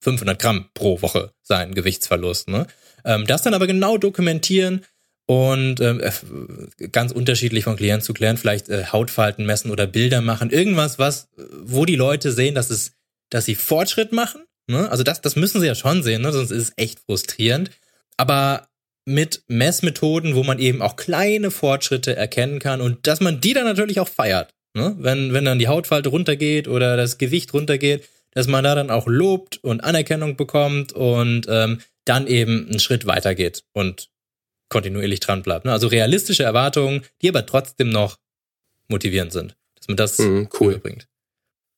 [0.00, 2.48] 500 Gramm pro Woche sein Gewichtsverlust.
[2.48, 2.66] Ne?
[3.04, 4.84] Ähm, das dann aber genau dokumentieren
[5.26, 10.22] und ähm, äh, ganz unterschiedlich von Klient zu Klient, vielleicht äh, Hautfalten messen oder Bilder
[10.22, 12.92] machen, irgendwas, was, wo die Leute sehen, dass es,
[13.30, 14.42] dass sie Fortschritt machen.
[14.68, 14.90] Ne?
[14.90, 16.32] Also das, das müssen sie ja schon sehen, ne?
[16.32, 17.70] sonst ist es echt frustrierend.
[18.16, 18.68] Aber
[19.04, 23.64] mit Messmethoden, wo man eben auch kleine Fortschritte erkennen kann und dass man die dann
[23.64, 24.54] natürlich auch feiert.
[24.74, 24.96] Ne?
[24.98, 29.06] Wenn, wenn dann die Hautfalte runtergeht oder das Gewicht runtergeht, dass man da dann auch
[29.06, 34.08] lobt und Anerkennung bekommt und ähm, dann eben einen Schritt weitergeht und
[34.68, 35.64] kontinuierlich dran bleibt.
[35.64, 35.72] Ne?
[35.72, 38.16] Also realistische Erwartungen, die aber trotzdem noch
[38.88, 41.08] motivierend sind, dass man das mhm, cool bringt.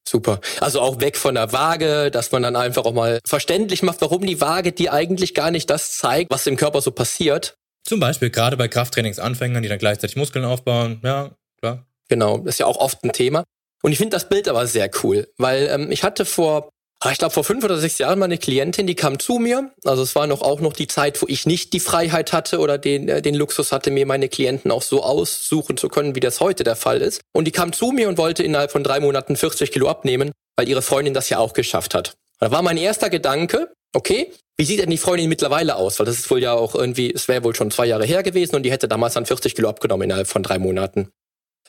[0.09, 0.41] Super.
[0.61, 4.27] Also auch weg von der Waage, dass man dann einfach auch mal verständlich macht, warum
[4.27, 7.57] die Waage die eigentlich gar nicht das zeigt, was im Körper so passiert.
[7.85, 11.01] Zum Beispiel gerade bei Krafttrainingsanfängern, die dann gleichzeitig Muskeln aufbauen.
[11.05, 11.87] Ja, klar.
[12.09, 13.45] Genau, ist ja auch oft ein Thema.
[13.83, 16.71] Und ich finde das Bild aber sehr cool, weil ähm, ich hatte vor
[17.03, 19.71] Ah, ich glaube, vor fünf oder sechs Jahren meine Klientin, die kam zu mir.
[19.85, 22.77] Also es war noch auch noch die Zeit, wo ich nicht die Freiheit hatte oder
[22.77, 26.41] den, äh, den Luxus hatte, mir meine Klienten auch so aussuchen zu können, wie das
[26.41, 27.23] heute der Fall ist.
[27.33, 30.69] Und die kam zu mir und wollte innerhalb von drei Monaten 40 Kilo abnehmen, weil
[30.69, 32.17] ihre Freundin das ja auch geschafft hat.
[32.39, 35.99] Da war mein erster Gedanke, okay, wie sieht denn die Freundin mittlerweile aus?
[35.99, 38.57] Weil das ist wohl ja auch irgendwie, es wäre wohl schon zwei Jahre her gewesen
[38.57, 41.09] und die hätte damals dann 40 Kilo abgenommen innerhalb von drei Monaten.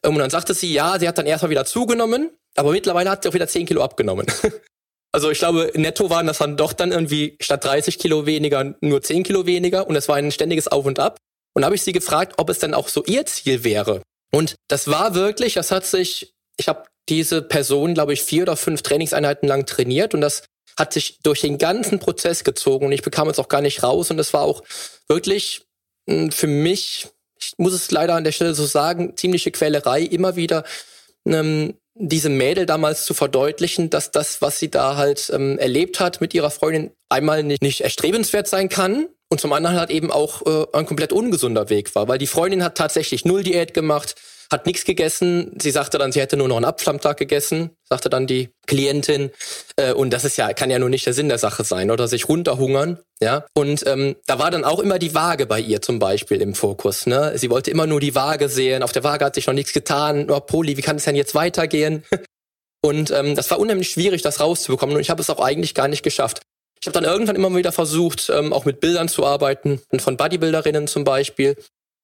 [0.06, 3.30] Und dann sagte sie, ja, sie hat dann erstmal wieder zugenommen, aber mittlerweile hat sie
[3.30, 4.26] auch wieder 10 Kilo abgenommen.
[5.14, 9.02] Also ich glaube, netto waren das dann doch dann irgendwie statt 30 Kilo weniger nur
[9.02, 11.18] 10 Kilo weniger und es war ein ständiges Auf und Ab.
[11.54, 14.02] Und habe ich sie gefragt, ob es dann auch so ihr Ziel wäre.
[14.32, 18.56] Und das war wirklich, das hat sich, ich habe diese Person, glaube ich, vier oder
[18.56, 20.44] fünf Trainingseinheiten lang trainiert und das
[20.80, 24.12] hat sich durch den ganzen Prozess gezogen und ich bekam es auch gar nicht raus
[24.12, 24.64] und es war auch
[25.10, 25.66] wirklich
[26.10, 27.10] hm, für mich,
[27.52, 30.64] ich muss es leider an der Stelle so sagen, ziemliche Quälerei, immer wieder
[31.26, 36.22] ähm, diese Mädel damals zu verdeutlichen, dass das, was sie da halt ähm, erlebt hat
[36.22, 40.46] mit ihrer Freundin, einmal nicht, nicht erstrebenswert sein kann und zum anderen halt eben auch
[40.46, 44.16] äh, ein komplett ungesunder Weg war, weil die Freundin hat tatsächlich null Diät gemacht,
[44.52, 45.54] hat nichts gegessen.
[45.60, 49.32] Sie sagte dann, sie hätte nur noch einen Apfel gegessen, sagte dann die Klientin.
[49.78, 52.10] Äh, und das ist ja, kann ja nur nicht der Sinn der Sache sein, oder
[52.10, 53.00] sich runterhungern.
[53.22, 53.46] Ja.
[53.54, 57.06] Und ähm, da war dann auch immer die Waage bei ihr zum Beispiel im Fokus.
[57.06, 57.38] Ne?
[57.38, 58.84] Sie wollte immer nur die Waage sehen.
[58.84, 60.30] Auf der Waage hat sich noch nichts getan.
[60.30, 62.04] Oh, Poli, wie kann es denn jetzt weitergehen?
[62.84, 64.96] Und ähm, das war unheimlich schwierig, das rauszubekommen.
[64.96, 66.42] Und ich habe es auch eigentlich gar nicht geschafft.
[66.82, 70.88] Ich habe dann irgendwann immer wieder versucht, ähm, auch mit Bildern zu arbeiten, von Bodybuilderinnen
[70.88, 71.56] zum Beispiel,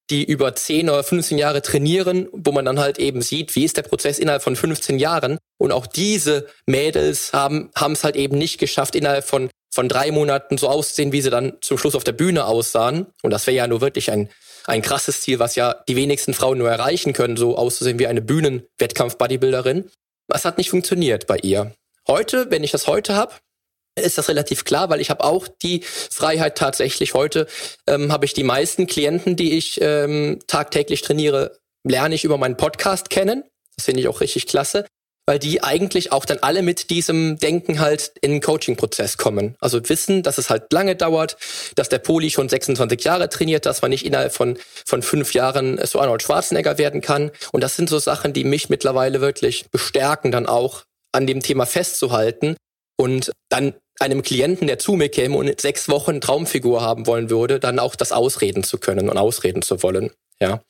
[0.09, 3.77] die über 10 oder 15 Jahre trainieren, wo man dann halt eben sieht, wie ist
[3.77, 5.37] der Prozess innerhalb von 15 Jahren.
[5.57, 10.57] Und auch diese Mädels haben es halt eben nicht geschafft, innerhalb von von drei Monaten
[10.57, 13.05] so auszusehen, wie sie dann zum Schluss auf der Bühne aussahen.
[13.21, 14.29] Und das wäre ja nur wirklich ein
[14.67, 18.21] ein krasses Ziel, was ja die wenigsten Frauen nur erreichen können, so auszusehen wie eine
[18.21, 19.89] Bühnenwettkampf-Bodybuilderin.
[20.27, 21.73] Das hat nicht funktioniert bei ihr.
[22.05, 23.33] Heute, wenn ich das heute habe,
[23.97, 27.13] ist das relativ klar, weil ich habe auch die Freiheit tatsächlich.
[27.13, 27.47] Heute
[27.87, 32.57] ähm, habe ich die meisten Klienten, die ich ähm, tagtäglich trainiere, lerne ich über meinen
[32.57, 33.43] Podcast kennen.
[33.75, 34.85] Das finde ich auch richtig klasse,
[35.25, 39.55] weil die eigentlich auch dann alle mit diesem Denken halt in den Coaching-Prozess kommen.
[39.59, 41.37] Also wissen, dass es halt lange dauert,
[41.75, 45.79] dass der Poli schon 26 Jahre trainiert, dass man nicht innerhalb von, von fünf Jahren
[45.85, 47.31] so Arnold Schwarzenegger werden kann.
[47.51, 51.65] Und das sind so Sachen, die mich mittlerweile wirklich bestärken, dann auch an dem Thema
[51.65, 52.55] festzuhalten
[52.97, 57.59] und dann einem Klienten, der zu mir käme und sechs Wochen Traumfigur haben wollen würde,
[57.59, 60.11] dann auch das ausreden zu können und ausreden zu wollen.
[60.39, 60.61] Ja,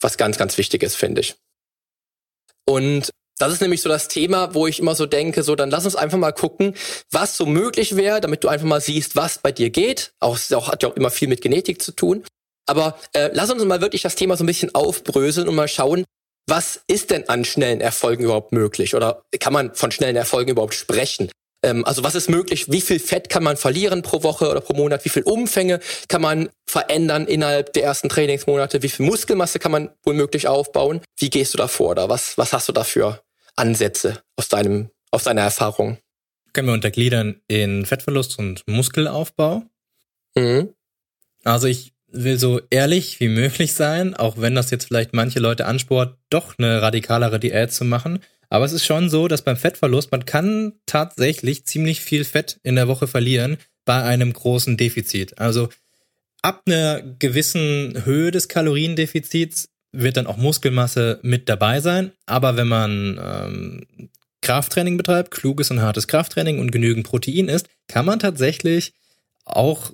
[0.00, 1.36] was ganz, ganz wichtig ist, finde ich.
[2.66, 5.84] Und das ist nämlich so das Thema, wo ich immer so denke, so dann lass
[5.84, 6.74] uns einfach mal gucken,
[7.10, 10.12] was so möglich wäre, damit du einfach mal siehst, was bei dir geht.
[10.20, 12.24] Auch, auch hat ja auch immer viel mit Genetik zu tun.
[12.66, 16.04] Aber äh, lass uns mal wirklich das Thema so ein bisschen aufbröseln und mal schauen,
[16.46, 18.94] was ist denn an schnellen Erfolgen überhaupt möglich?
[18.94, 21.30] Oder kann man von schnellen Erfolgen überhaupt sprechen?
[21.64, 22.70] Ähm, also was ist möglich?
[22.70, 25.04] Wie viel Fett kann man verlieren pro Woche oder pro Monat?
[25.04, 28.82] Wie viel Umfänge kann man verändern innerhalb der ersten Trainingsmonate?
[28.82, 31.00] Wie viel Muskelmasse kann man womöglich aufbauen?
[31.18, 31.92] Wie gehst du da vor?
[31.92, 33.22] Oder was, was hast du da für
[33.56, 35.96] Ansätze aus deinem, aus deiner Erfahrung?
[36.52, 39.62] Können wir untergliedern in Fettverlust und Muskelaufbau?
[40.36, 40.74] Mhm.
[41.44, 45.66] Also ich will so ehrlich wie möglich sein, auch wenn das jetzt vielleicht manche Leute
[45.66, 48.20] ansport, doch eine radikalere Diät zu machen.
[48.50, 52.76] Aber es ist schon so, dass beim Fettverlust, man kann tatsächlich ziemlich viel Fett in
[52.76, 55.38] der Woche verlieren bei einem großen Defizit.
[55.38, 55.68] Also
[56.42, 62.12] ab einer gewissen Höhe des Kaloriendefizits wird dann auch Muskelmasse mit dabei sein.
[62.26, 64.10] Aber wenn man ähm,
[64.42, 68.92] Krafttraining betreibt, kluges und hartes Krafttraining und genügend Protein isst, kann man tatsächlich
[69.44, 69.92] auch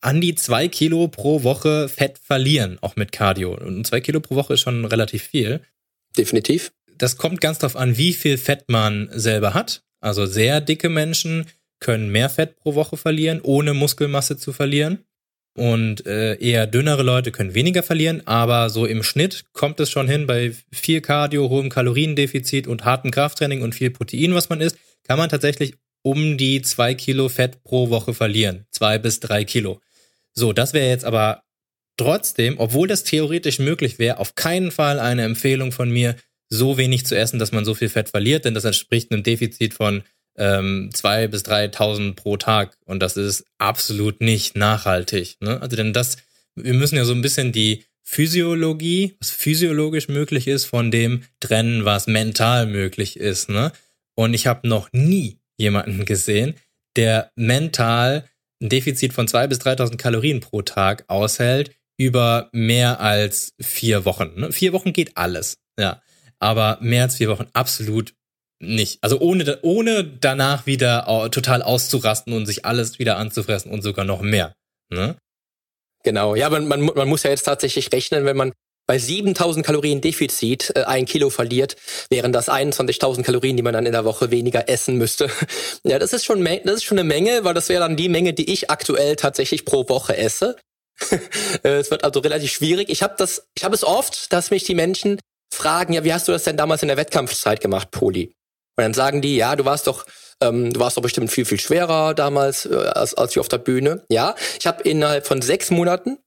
[0.00, 3.54] an die zwei Kilo pro Woche Fett verlieren, auch mit Cardio.
[3.56, 5.60] Und zwei Kilo pro Woche ist schon relativ viel.
[6.16, 9.82] Definitiv das kommt ganz darauf an, wie viel Fett man selber hat.
[10.00, 11.46] Also sehr dicke Menschen
[11.80, 15.04] können mehr Fett pro Woche verlieren, ohne Muskelmasse zu verlieren.
[15.56, 20.08] Und äh, eher dünnere Leute können weniger verlieren, aber so im Schnitt kommt es schon
[20.08, 24.76] hin, bei viel Cardio, hohem Kaloriendefizit und hartem Krafttraining und viel Protein, was man isst,
[25.04, 28.66] kann man tatsächlich um die zwei Kilo Fett pro Woche verlieren.
[28.70, 29.80] Zwei bis drei Kilo.
[30.32, 31.44] So, das wäre jetzt aber
[31.96, 36.16] trotzdem, obwohl das theoretisch möglich wäre, auf keinen Fall eine Empfehlung von mir,
[36.48, 39.74] so wenig zu essen, dass man so viel Fett verliert, denn das entspricht einem Defizit
[39.74, 40.02] von
[40.36, 45.36] ähm, zwei bis 3.000 pro Tag und das ist absolut nicht nachhaltig.
[45.40, 45.60] Ne?
[45.60, 46.16] Also denn das,
[46.54, 51.84] wir müssen ja so ein bisschen die Physiologie, was physiologisch möglich ist, von dem trennen,
[51.84, 53.48] was mental möglich ist.
[53.48, 53.72] Ne?
[54.14, 56.54] Und ich habe noch nie jemanden gesehen,
[56.96, 58.28] der mental
[58.60, 64.32] ein Defizit von zwei bis 3.000 Kalorien pro Tag aushält über mehr als vier Wochen.
[64.36, 64.52] Ne?
[64.52, 65.58] Vier Wochen geht alles.
[65.78, 66.02] Ja
[66.44, 68.14] aber mehr als vier Wochen absolut
[68.60, 68.98] nicht.
[69.02, 74.20] Also ohne, ohne danach wieder total auszurasten und sich alles wieder anzufressen und sogar noch
[74.20, 74.54] mehr.
[74.90, 75.16] Ne?
[76.04, 78.52] Genau, ja, man, man, man muss ja jetzt tatsächlich rechnen, wenn man
[78.86, 81.76] bei 7000 Kalorien Defizit äh, ein Kilo verliert,
[82.10, 85.30] wären das 21.000 Kalorien, die man dann in der Woche weniger essen müsste.
[85.84, 88.34] ja, das ist schon, das ist schon eine Menge, weil das wäre dann die Menge,
[88.34, 90.56] die ich aktuell tatsächlich pro Woche esse.
[91.62, 92.90] Äh, es wird also relativ schwierig.
[92.90, 95.18] Ich habe das, ich habe es oft, dass mich die Menschen
[95.54, 98.34] fragen, ja, wie hast du das denn damals in der Wettkampfzeit gemacht, Poli?
[98.76, 100.04] Und dann sagen die, ja, du warst doch,
[100.40, 103.58] ähm, du warst doch bestimmt viel, viel schwerer damals äh, als, als ich auf der
[103.58, 104.04] Bühne.
[104.10, 106.18] Ja, ich habe innerhalb von sechs Monaten,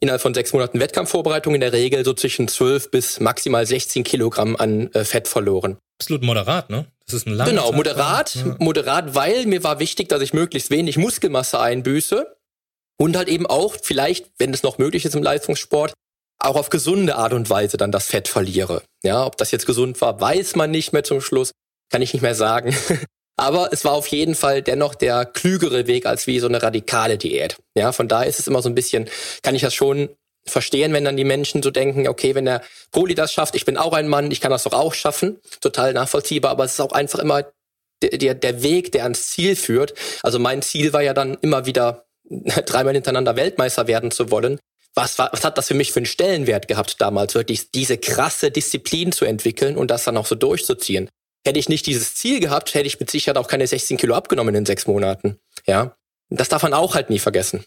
[0.00, 4.56] innerhalb von sechs Monaten Wettkampfvorbereitung in der Regel so zwischen zwölf bis maximal 16 Kilogramm
[4.56, 5.78] an äh, Fett verloren.
[5.98, 6.86] Absolut moderat, ne?
[7.06, 8.56] Das ist ein langer Genau, moderat, ja.
[8.58, 12.36] moderat, weil mir war wichtig, dass ich möglichst wenig Muskelmasse einbüße
[12.98, 15.94] und halt eben auch vielleicht, wenn es noch möglich ist im Leistungssport,
[16.38, 18.82] auch auf gesunde Art und Weise dann das Fett verliere.
[19.02, 21.52] Ja, ob das jetzt gesund war, weiß man nicht mehr zum Schluss,
[21.90, 22.74] kann ich nicht mehr sagen.
[23.38, 27.18] Aber es war auf jeden Fall dennoch der klügere Weg als wie so eine radikale
[27.18, 27.56] Diät.
[27.76, 29.08] Ja, von daher ist es immer so ein bisschen,
[29.42, 30.08] kann ich das schon
[30.46, 33.76] verstehen, wenn dann die Menschen so denken, okay, wenn der Poli das schafft, ich bin
[33.76, 35.38] auch ein Mann, ich kann das doch auch schaffen.
[35.60, 37.44] Total nachvollziehbar, aber es ist auch einfach immer
[38.02, 39.94] der, der, der Weg, der ans Ziel führt.
[40.22, 44.58] Also mein Ziel war ja dann immer wieder dreimal hintereinander Weltmeister werden zu wollen.
[44.96, 49.12] Was, was hat das für mich für einen Stellenwert gehabt damals, wirklich diese krasse Disziplin
[49.12, 51.10] zu entwickeln und das dann auch so durchzuziehen?
[51.46, 54.54] Hätte ich nicht dieses Ziel gehabt, hätte ich mit Sicherheit auch keine 16 Kilo abgenommen
[54.54, 55.38] in sechs Monaten.
[55.66, 55.96] Ja,
[56.30, 57.64] das darf man auch halt nie vergessen.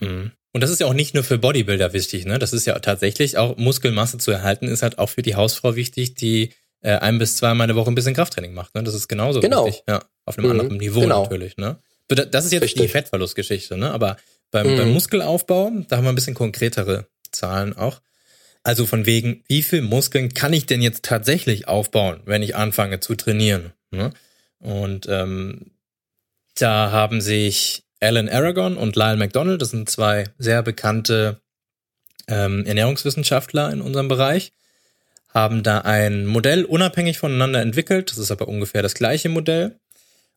[0.00, 0.32] Mhm.
[0.52, 2.38] Und das ist ja auch nicht nur für Bodybuilder wichtig, ne?
[2.38, 6.14] Das ist ja tatsächlich auch Muskelmasse zu erhalten, ist halt auch für die Hausfrau wichtig,
[6.14, 8.74] die äh, ein bis zweimal in der Woche ein bisschen Krafttraining macht.
[8.74, 8.82] Ne?
[8.82, 9.66] Das ist genauso genau.
[9.66, 9.84] wichtig.
[9.88, 10.60] Ja, auf einem mhm.
[10.60, 11.22] anderen Niveau genau.
[11.22, 11.56] natürlich.
[11.56, 11.78] Ne?
[12.08, 12.82] Das ist jetzt Richtig.
[12.82, 13.90] die Fettverlustgeschichte, ne?
[13.90, 14.16] Aber
[14.50, 14.76] beim, mhm.
[14.76, 18.00] beim Muskelaufbau, da haben wir ein bisschen konkretere Zahlen auch.
[18.62, 22.98] Also von wegen, wie viel Muskeln kann ich denn jetzt tatsächlich aufbauen, wenn ich anfange
[23.00, 23.72] zu trainieren?
[23.90, 24.10] Ne?
[24.58, 25.70] Und ähm,
[26.56, 31.40] da haben sich Alan Aragon und Lyle McDonald, das sind zwei sehr bekannte
[32.28, 34.52] ähm, Ernährungswissenschaftler in unserem Bereich,
[35.32, 38.10] haben da ein Modell unabhängig voneinander entwickelt.
[38.10, 39.78] Das ist aber ungefähr das gleiche Modell.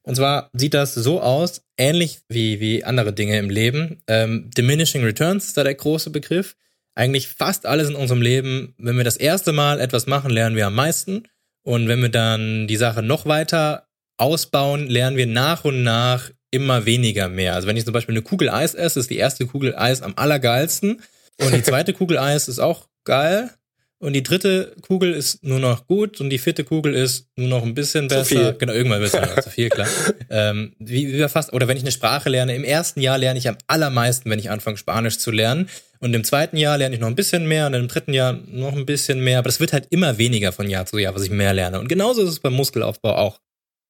[0.04, 4.02] Und zwar sieht das so aus, ähnlich wie, wie andere Dinge im Leben.
[4.08, 6.56] Ähm, Diminishing Returns ist da der große Begriff.
[6.96, 10.68] Eigentlich fast alles in unserem Leben, wenn wir das erste Mal etwas machen, lernen wir
[10.68, 11.24] am meisten.
[11.64, 16.86] Und wenn wir dann die Sache noch weiter ausbauen, lernen wir nach und nach immer
[16.86, 17.54] weniger mehr.
[17.54, 20.14] Also wenn ich zum Beispiel eine Kugel Eis esse, ist die erste Kugel Eis am
[20.16, 21.02] allergeilsten.
[21.40, 23.52] Und die zweite Kugel Eis ist auch geil
[24.00, 27.64] und die dritte Kugel ist nur noch gut und die vierte Kugel ist nur noch
[27.64, 28.24] ein bisschen besser.
[28.24, 28.56] Zu viel.
[28.58, 29.88] Genau, irgendwann wird es zu viel, klar.
[30.30, 33.50] ähm, wie, wie fast, oder wenn ich eine Sprache lerne, im ersten Jahr lerne ich
[33.50, 35.70] am allermeisten, wenn ich anfange, Spanisch zu lernen.
[36.00, 38.74] Und im zweiten Jahr lerne ich noch ein bisschen mehr und im dritten Jahr noch
[38.74, 39.40] ein bisschen mehr.
[39.40, 41.78] Aber das wird halt immer weniger von Jahr zu Jahr, was ich mehr lerne.
[41.78, 43.42] Und genauso ist es beim Muskelaufbau auch.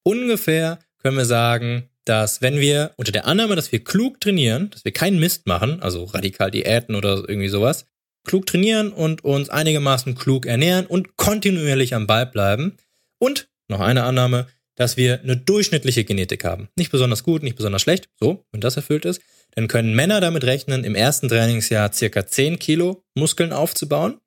[0.03, 4.85] Ungefähr können wir sagen, dass wenn wir unter der Annahme, dass wir klug trainieren, dass
[4.85, 7.85] wir keinen Mist machen, also radikal Diäten oder irgendwie sowas,
[8.29, 12.77] klug trainieren und uns einigermaßen klug ernähren und kontinuierlich am Ball bleiben.
[13.17, 16.69] Und noch eine Annahme, dass wir eine durchschnittliche Genetik haben.
[16.75, 18.07] Nicht besonders gut, nicht besonders schlecht.
[18.19, 19.19] So, wenn das erfüllt ist,
[19.55, 24.19] dann können Männer damit rechnen, im ersten Trainingsjahr circa 10 Kilo Muskeln aufzubauen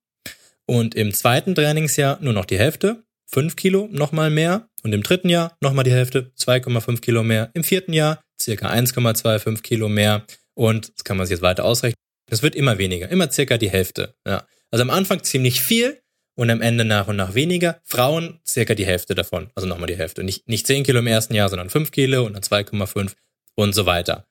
[0.66, 5.28] und im zweiten Trainingsjahr nur noch die Hälfte, 5 Kilo, nochmal mehr und im dritten
[5.28, 10.92] Jahr nochmal die Hälfte, 2,5 Kilo mehr, im vierten Jahr circa 1,25 Kilo mehr und
[10.92, 12.01] das kann man sich jetzt weiter ausrechnen.
[12.26, 14.14] Das wird immer weniger, immer circa die Hälfte.
[14.26, 14.46] Ja.
[14.70, 16.00] Also am Anfang ziemlich viel
[16.34, 17.80] und am Ende nach und nach weniger.
[17.84, 20.24] Frauen circa die Hälfte davon, also nochmal die Hälfte.
[20.24, 23.12] Nicht, nicht 10 Kilo im ersten Jahr, sondern 5 Kilo und dann 2,5
[23.54, 24.26] und so weiter.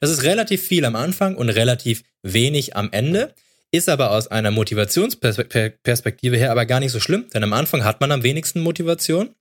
[0.00, 3.34] Das ist relativ viel am Anfang und relativ wenig am Ende.
[3.70, 8.00] Ist aber aus einer Motivationsperspektive her aber gar nicht so schlimm, denn am Anfang hat
[8.00, 9.34] man am wenigsten Motivation,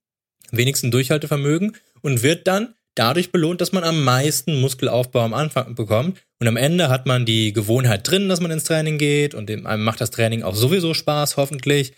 [0.51, 5.75] am wenigsten Durchhaltevermögen und wird dann dadurch belohnt, dass man am meisten Muskelaufbau am Anfang
[5.75, 6.19] bekommt.
[6.39, 9.83] Und am Ende hat man die Gewohnheit drin, dass man ins Training geht und einem
[9.83, 11.93] macht das Training auch sowieso Spaß, hoffentlich.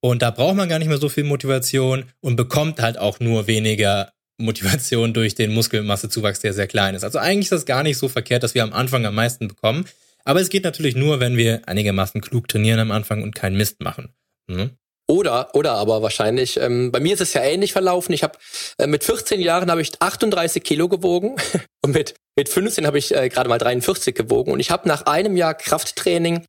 [0.00, 3.46] Und da braucht man gar nicht mehr so viel Motivation und bekommt halt auch nur
[3.46, 7.04] weniger Motivation durch den Muskelmassezuwachs, der sehr klein ist.
[7.04, 9.84] Also eigentlich ist das gar nicht so verkehrt, dass wir am Anfang am meisten bekommen.
[10.24, 13.80] Aber es geht natürlich nur, wenn wir einigermaßen klug trainieren am Anfang und keinen Mist
[13.80, 14.10] machen.
[14.48, 14.70] Mhm.
[15.12, 16.58] Oder, oder aber wahrscheinlich.
[16.58, 18.14] Ähm, bei mir ist es ja ähnlich verlaufen.
[18.14, 18.38] Ich habe
[18.78, 21.36] äh, mit 14 Jahren habe ich 38 Kilo gewogen
[21.84, 25.02] und mit mit 15 habe ich äh, gerade mal 43 gewogen und ich habe nach
[25.02, 26.46] einem Jahr Krafttraining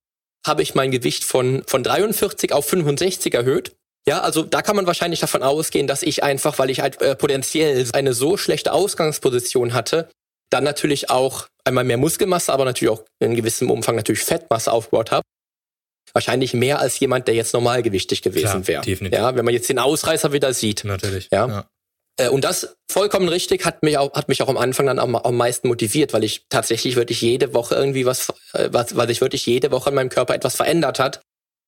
[0.47, 3.73] habe ich mein Gewicht von von 43 auf 65 erhöht.
[4.07, 7.17] Ja, also da kann man wahrscheinlich davon ausgehen, dass ich einfach, weil ich halt äh,
[7.17, 10.09] potenziell eine so schlechte Ausgangsposition hatte,
[10.49, 15.11] dann natürlich auch einmal mehr Muskelmasse, aber natürlich auch in gewissem Umfang natürlich Fettmasse aufgebaut
[15.11, 15.23] habe
[16.13, 18.83] Wahrscheinlich mehr als jemand, der jetzt normalgewichtig gewesen wäre.
[19.11, 20.83] Ja, wenn man jetzt den Ausreißer wieder sieht.
[20.83, 21.29] Natürlich.
[21.31, 21.47] Ja.
[21.47, 21.69] ja.
[22.17, 25.15] Äh, und das vollkommen richtig hat mich auch, hat mich auch am Anfang dann am,
[25.15, 29.21] am meisten motiviert, weil ich tatsächlich wirklich jede Woche irgendwie was, äh, was, weil sich
[29.21, 31.21] wirklich jede Woche in meinem Körper etwas verändert hat,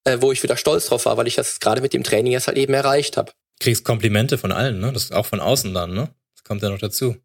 [0.04, 2.48] äh, wo ich wieder stolz drauf war, weil ich das gerade mit dem Training jetzt
[2.48, 3.32] halt eben erreicht habe.
[3.60, 4.92] Kriegst Komplimente von allen, ne?
[4.94, 6.14] Das ist auch von außen dann, ne?
[6.36, 7.16] Das kommt ja noch dazu.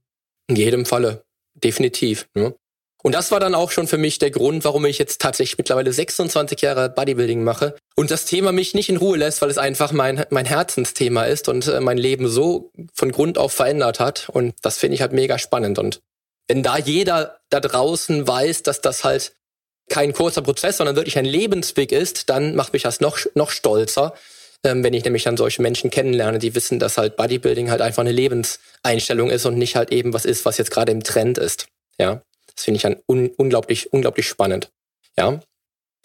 [0.49, 1.25] In jedem Falle.
[1.55, 2.29] Definitiv.
[2.35, 2.55] Ne?
[3.03, 5.93] Und das war dann auch schon für mich der Grund, warum ich jetzt tatsächlich mittlerweile
[5.93, 9.93] 26 Jahre Bodybuilding mache und das Thema mich nicht in Ruhe lässt, weil es einfach
[9.93, 14.29] mein, mein Herzensthema ist und äh, mein Leben so von Grund auf verändert hat.
[14.29, 15.79] Und das finde ich halt mega spannend.
[15.79, 16.01] Und
[16.49, 19.33] wenn da jeder da draußen weiß, dass das halt
[19.89, 24.15] kein kurzer Prozess, sondern wirklich ein Lebensweg ist, dann macht mich das noch, noch stolzer,
[24.65, 28.03] ähm, wenn ich nämlich dann solche Menschen kennenlerne, die wissen, dass halt Bodybuilding halt einfach
[28.03, 31.67] eine Lebenseinstellung ist und nicht halt eben was ist, was jetzt gerade im Trend ist.
[31.99, 32.23] Ja.
[32.61, 34.69] Das finde ich dann un unglaublich, unglaublich spannend.
[35.17, 35.41] Ja.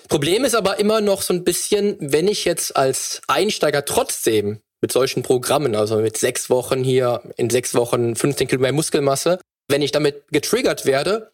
[0.07, 4.93] Problem ist aber immer noch so ein bisschen, wenn ich jetzt als Einsteiger trotzdem mit
[4.93, 9.81] solchen Programmen, also mit sechs Wochen hier, in sechs Wochen 15 Kilo mehr Muskelmasse, wenn
[9.81, 11.33] ich damit getriggert werde,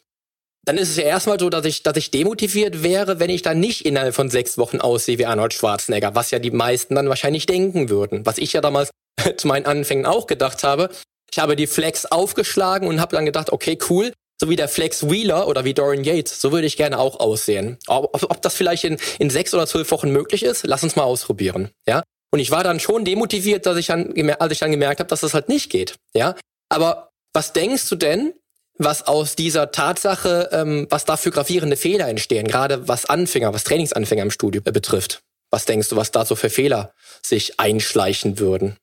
[0.64, 3.60] dann ist es ja erstmal so, dass ich, dass ich demotiviert wäre, wenn ich dann
[3.60, 7.46] nicht innerhalb von sechs Wochen aussehe wie Arnold Schwarzenegger, was ja die meisten dann wahrscheinlich
[7.46, 8.26] denken würden.
[8.26, 8.90] Was ich ja damals
[9.36, 10.90] zu meinen Anfängen auch gedacht habe.
[11.30, 15.08] Ich habe die Flex aufgeschlagen und habe dann gedacht, okay, cool, so wie der Flex
[15.08, 17.78] Wheeler oder wie Dorian Yates, so würde ich gerne auch aussehen.
[17.86, 21.04] Ob, ob das vielleicht in, in sechs oder zwölf Wochen möglich ist, lass uns mal
[21.04, 21.70] ausprobieren.
[21.86, 22.02] Ja.
[22.32, 25.20] Und ich war dann schon demotiviert, dass ich dann, als ich dann gemerkt habe, dass
[25.20, 25.94] das halt nicht geht.
[26.12, 26.34] Ja.
[26.68, 28.34] Aber was denkst du denn,
[28.78, 33.62] was aus dieser Tatsache, ähm, was da für gravierende Fehler entstehen, gerade was Anfänger, was
[33.62, 35.22] Trainingsanfänger im Studio äh, betrifft?
[35.52, 38.76] Was denkst du, was da so für Fehler sich einschleichen würden?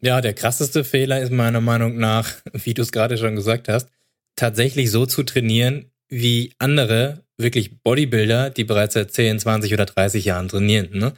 [0.00, 3.88] Ja, der krasseste Fehler ist meiner Meinung nach, wie du es gerade schon gesagt hast,
[4.40, 10.24] tatsächlich so zu trainieren, wie andere wirklich Bodybuilder, die bereits seit 10, 20 oder 30
[10.24, 10.88] Jahren trainieren.
[10.92, 11.12] Ne?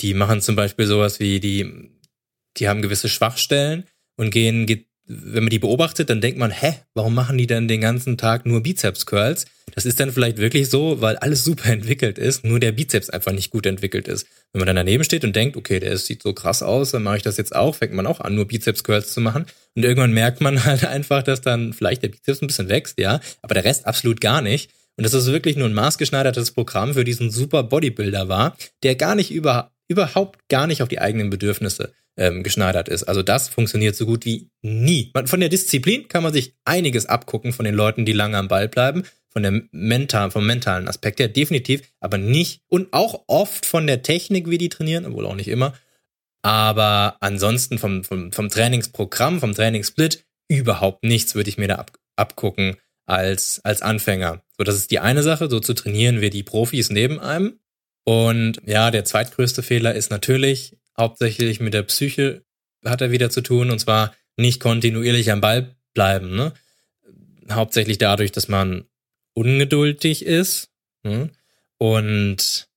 [0.00, 1.90] Die machen zum Beispiel sowas wie, die,
[2.56, 3.84] die haben gewisse Schwachstellen
[4.16, 4.66] und gehen
[5.06, 8.44] wenn man die beobachtet, dann denkt man, hä, warum machen die denn den ganzen Tag
[8.44, 9.46] nur Bizeps-Curls?
[9.74, 13.32] Das ist dann vielleicht wirklich so, weil alles super entwickelt ist, nur der Bizeps einfach
[13.32, 14.26] nicht gut entwickelt ist.
[14.52, 17.18] Wenn man dann daneben steht und denkt, okay, der sieht so krass aus, dann mache
[17.18, 19.46] ich das jetzt auch, fängt man auch an, nur Bizeps-Curls zu machen.
[19.74, 23.20] Und irgendwann merkt man halt einfach, dass dann vielleicht der Bizeps ein bisschen wächst, ja,
[23.42, 24.70] aber der Rest absolut gar nicht.
[24.96, 29.14] Und dass es wirklich nur ein maßgeschneidertes Programm für diesen super Bodybuilder war, der gar
[29.14, 33.04] nicht über, überhaupt gar nicht auf die eigenen Bedürfnisse ähm, geschneidert ist.
[33.04, 35.12] Also das funktioniert so gut wie nie.
[35.26, 38.68] Von der Disziplin kann man sich einiges abgucken von den Leuten, die lange am Ball
[38.68, 43.86] bleiben, von der mental, vom mentalen Aspekt her definitiv, aber nicht und auch oft von
[43.86, 45.74] der Technik, wie die trainieren, obwohl auch nicht immer.
[46.42, 51.92] Aber ansonsten vom, vom, vom Trainingsprogramm, vom Trainingssplit überhaupt nichts würde ich mir da ab,
[52.16, 54.42] abgucken als, als Anfänger.
[54.56, 57.58] So, das ist die eine Sache, so zu trainieren wir die Profis neben einem.
[58.08, 62.44] Und ja, der zweitgrößte Fehler ist natürlich, hauptsächlich mit der Psyche
[62.84, 66.36] hat er wieder zu tun, und zwar nicht kontinuierlich am Ball bleiben.
[66.36, 66.52] Ne?
[67.50, 68.84] Hauptsächlich dadurch, dass man
[69.34, 70.70] ungeduldig ist
[71.02, 71.30] ne?
[71.78, 72.68] und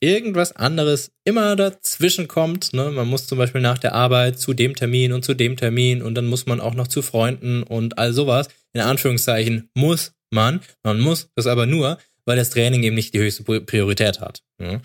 [0.00, 2.72] irgendwas anderes immer dazwischen kommt.
[2.72, 2.90] Ne?
[2.90, 6.14] Man muss zum Beispiel nach der Arbeit zu dem Termin und zu dem Termin und
[6.14, 8.48] dann muss man auch noch zu Freunden und all sowas.
[8.72, 10.60] In Anführungszeichen muss man.
[10.82, 14.42] Man muss das aber nur, weil das Training eben nicht die höchste Priorität hat.
[14.58, 14.80] Ne?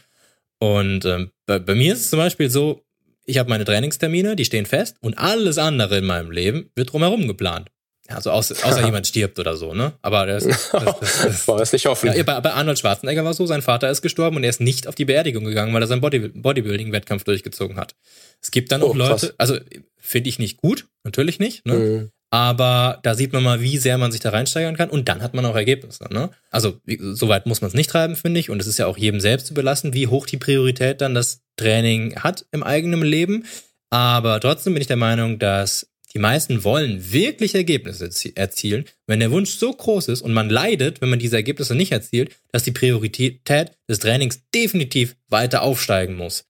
[0.60, 2.84] Und ähm, bei, bei mir ist es zum Beispiel so,
[3.26, 7.28] ich habe meine Trainingstermine, die stehen fest und alles andere in meinem Leben wird drumherum
[7.28, 7.69] geplant.
[8.08, 9.93] Also außer, außer jemand stirbt oder so, ne?
[10.02, 12.13] Aber das, das, das, das war es nicht offen.
[12.13, 14.62] Ja, bei, bei Arnold Schwarzenegger war es so, sein Vater ist gestorben und er ist
[14.62, 17.95] nicht auf die Beerdigung gegangen, weil er seinen Body, Bodybuilding-Wettkampf durchgezogen hat.
[18.41, 19.58] Es gibt dann auch oh, Leute, also
[19.97, 21.73] finde ich nicht gut, natürlich nicht, ne?
[21.73, 22.12] Mhm.
[22.30, 25.34] Aber da sieht man mal, wie sehr man sich da reinsteigern kann und dann hat
[25.34, 26.08] man auch Ergebnisse.
[26.12, 26.30] Ne?
[26.52, 28.50] Also soweit muss man es nicht treiben, finde ich.
[28.50, 32.18] Und es ist ja auch jedem selbst überlassen, wie hoch die Priorität dann das Training
[32.18, 33.46] hat im eigenen Leben.
[33.90, 38.86] Aber trotzdem bin ich der Meinung, dass die meisten wollen wirklich Ergebnisse erzielen.
[39.06, 42.36] Wenn der Wunsch so groß ist und man leidet, wenn man diese Ergebnisse nicht erzielt,
[42.52, 43.42] dass die Priorität
[43.88, 46.46] des Trainings definitiv weiter aufsteigen muss.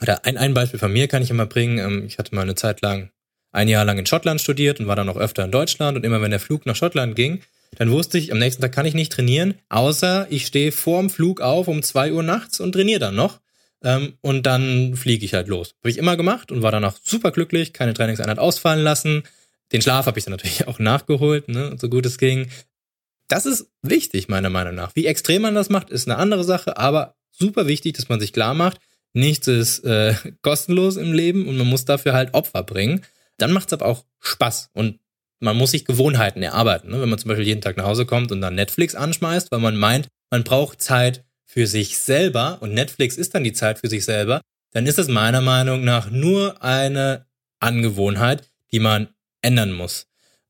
[0.00, 1.78] Oder ein, ein Beispiel von mir kann ich immer bringen.
[1.78, 3.10] Ähm, ich hatte mal eine Zeit lang
[3.54, 6.20] ein Jahr lang in Schottland studiert und war dann auch öfter in Deutschland und immer
[6.20, 7.40] wenn der Flug nach Schottland ging,
[7.76, 11.40] dann wusste ich, am nächsten Tag kann ich nicht trainieren, außer ich stehe vorm Flug
[11.40, 13.40] auf um zwei Uhr nachts und trainiere dann noch.
[13.82, 15.74] Ähm, und dann fliege ich halt los.
[15.80, 19.22] Habe ich immer gemacht und war danach super glücklich, keine Trainingseinheit ausfallen lassen.
[19.72, 22.48] Den Schlaf habe ich dann natürlich auch nachgeholt, ne, so gut es ging.
[23.28, 24.94] Das ist wichtig, meiner Meinung nach.
[24.94, 28.32] Wie extrem man das macht, ist eine andere Sache, aber super wichtig, dass man sich
[28.32, 28.78] klar macht,
[29.12, 33.02] nichts ist äh, kostenlos im Leben und man muss dafür halt Opfer bringen.
[33.38, 35.00] Dann macht es aber auch Spaß und
[35.40, 36.90] man muss sich Gewohnheiten erarbeiten.
[36.90, 37.00] Ne?
[37.00, 39.76] Wenn man zum Beispiel jeden Tag nach Hause kommt und dann Netflix anschmeißt, weil man
[39.76, 44.04] meint, man braucht Zeit für sich selber und Netflix ist dann die Zeit für sich
[44.04, 44.40] selber,
[44.72, 47.26] dann ist es meiner Meinung nach nur eine
[47.60, 49.08] Angewohnheit, die man
[49.42, 50.06] ändern muss.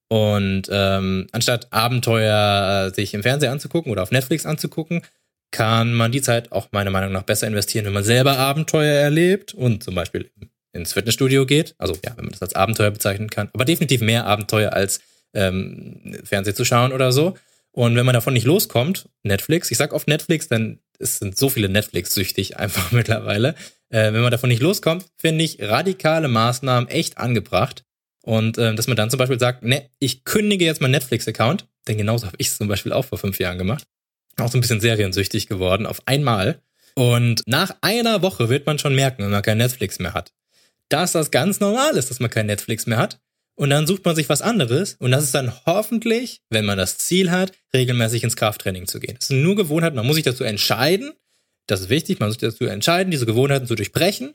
[0.09, 5.03] Und ähm, anstatt Abenteuer äh, sich im Fernsehen anzugucken oder auf Netflix anzugucken,
[5.51, 9.55] kann man die Zeit auch meiner Meinung nach besser investieren, wenn man selber Abenteuer erlebt
[9.55, 10.31] und zum Beispiel
[10.75, 11.75] ins Fitnessstudio geht.
[11.79, 13.49] Also ja, wenn man das als Abenteuer bezeichnen kann.
[13.53, 15.01] Aber definitiv mehr Abenteuer als
[15.33, 17.35] ähm, Fernsehen zu schauen oder so.
[17.73, 21.49] Und wenn man davon nicht loskommt, Netflix, ich sag oft Netflix, denn es sind so
[21.49, 23.55] viele Netflix-süchtig einfach mittlerweile.
[23.91, 27.85] Äh, wenn man davon nicht loskommt, finde ich radikale Maßnahmen echt angebracht.
[28.23, 31.99] Und äh, dass man dann zum Beispiel sagt, ne, ich kündige jetzt meinen Netflix-Account, denn
[31.99, 33.85] genauso habe ich es zum Beispiel auch vor fünf Jahren gemacht.
[34.39, 36.61] Auch so ein bisschen seriensüchtig geworden, auf einmal.
[36.95, 40.33] Und nach einer Woche wird man schon merken, wenn man kein Netflix mehr hat,
[40.89, 43.21] dass das ganz normal ist, dass man kein Netflix mehr hat.
[43.57, 44.97] Und dann sucht man sich was anderes.
[44.99, 49.17] Und das ist dann hoffentlich, wenn man das Ziel hat, regelmäßig ins Krafttraining zu gehen.
[49.19, 49.97] Das sind nur Gewohnheiten.
[49.97, 51.13] Man muss sich dazu entscheiden.
[51.67, 52.19] Das ist wichtig.
[52.19, 54.35] Man muss sich dazu entscheiden, diese Gewohnheiten zu durchbrechen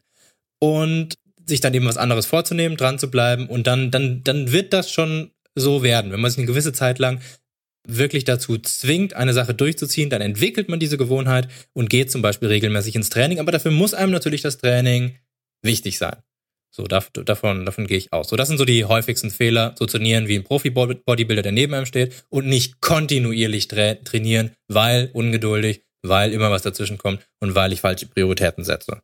[0.60, 3.48] und sich dann eben was anderes vorzunehmen, dran zu bleiben.
[3.48, 6.12] Und dann, dann, dann wird das schon so werden.
[6.12, 7.22] Wenn man sich eine gewisse Zeit lang
[7.86, 12.48] wirklich dazu zwingt, eine Sache durchzuziehen, dann entwickelt man diese Gewohnheit und geht zum Beispiel
[12.48, 13.40] regelmäßig ins Training.
[13.40, 15.18] Aber dafür muss einem natürlich das Training
[15.62, 16.18] wichtig sein.
[16.72, 18.30] So, davon, davon gehe ich aus.
[18.30, 21.86] So, das sind so die häufigsten Fehler, so trainieren wie ein Profi-Bodybuilder, der neben einem
[21.86, 27.74] steht und nicht kontinuierlich tra trainieren, weil ungeduldig, weil immer was dazwischen kommt und weil
[27.74, 29.02] ich falsche Prioritäten setze.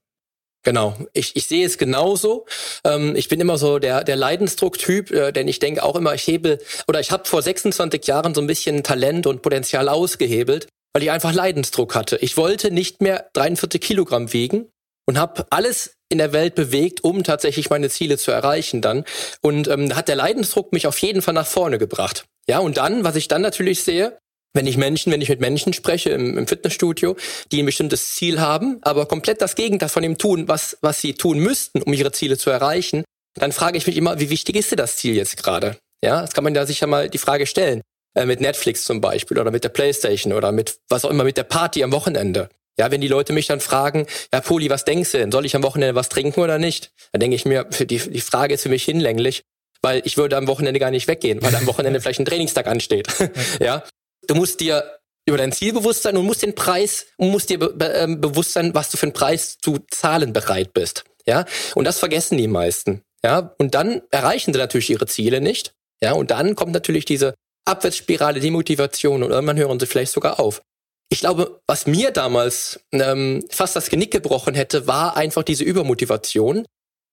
[0.63, 2.45] Genau, ich, ich sehe es genauso.
[2.84, 6.26] Ähm, ich bin immer so der, der Leidensdruck-Typ, äh, denn ich denke auch immer, ich
[6.26, 6.57] hebe
[6.88, 11.11] oder ich habe vor 26 Jahren so ein bisschen Talent und Potenzial ausgehebelt, weil ich
[11.11, 12.18] einfach Leidensdruck hatte.
[12.18, 14.68] Ich wollte nicht mehr 43 Kilogramm wiegen
[15.06, 19.06] und habe alles in der Welt bewegt, um tatsächlich meine Ziele zu erreichen dann.
[19.41, 22.26] Und ähm, hat der Leidensdruck mich auf jeden Fall nach vorne gebracht.
[22.47, 24.18] Ja, und dann, was ich dann natürlich sehe,
[24.53, 27.18] wenn ich Menschen, wenn ich mit Menschen spreche im, im, Fitnessstudio,
[27.51, 31.14] die ein bestimmtes Ziel haben, aber komplett das Gegenteil von dem tun, was, was sie
[31.14, 33.03] tun müssten, um ihre Ziele zu erreichen,
[33.34, 35.78] dann frage ich mich immer, wie wichtig ist dir das Ziel jetzt gerade?
[36.03, 37.82] Ja, das kann man da sicher mal die Frage stellen.
[38.16, 41.38] Äh, mit Netflix zum Beispiel oder mit der Playstation oder mit was auch immer, mit
[41.38, 42.49] der Party am Wochenende.
[42.78, 45.32] Ja, wenn die Leute mich dann fragen, ja, Poli, was denkst du denn?
[45.32, 46.92] Soll ich am Wochenende was trinken oder nicht?
[47.14, 49.44] Dann denke ich mir, die, die Frage ist für mich hinlänglich,
[49.82, 53.08] weil ich würde am Wochenende gar nicht weggehen, weil am Wochenende vielleicht ein Trainingstag ansteht.
[53.60, 53.84] ja,
[54.28, 57.74] du musst dir über dein Ziel bewusst sein und musst den Preis musst dir be
[57.74, 61.04] be ähm, bewusst sein, was du für einen Preis zu zahlen bereit bist.
[61.26, 63.02] Ja, und das vergessen die meisten.
[63.24, 65.74] Ja, und dann erreichen sie natürlich ihre Ziele nicht.
[66.02, 67.34] Ja, und dann kommt natürlich diese
[67.66, 70.62] Abwärtsspirale, die Motivation und irgendwann hören sie vielleicht sogar auf
[71.10, 76.66] ich glaube, was mir damals ähm, fast das Genick gebrochen hätte, war einfach diese Übermotivation.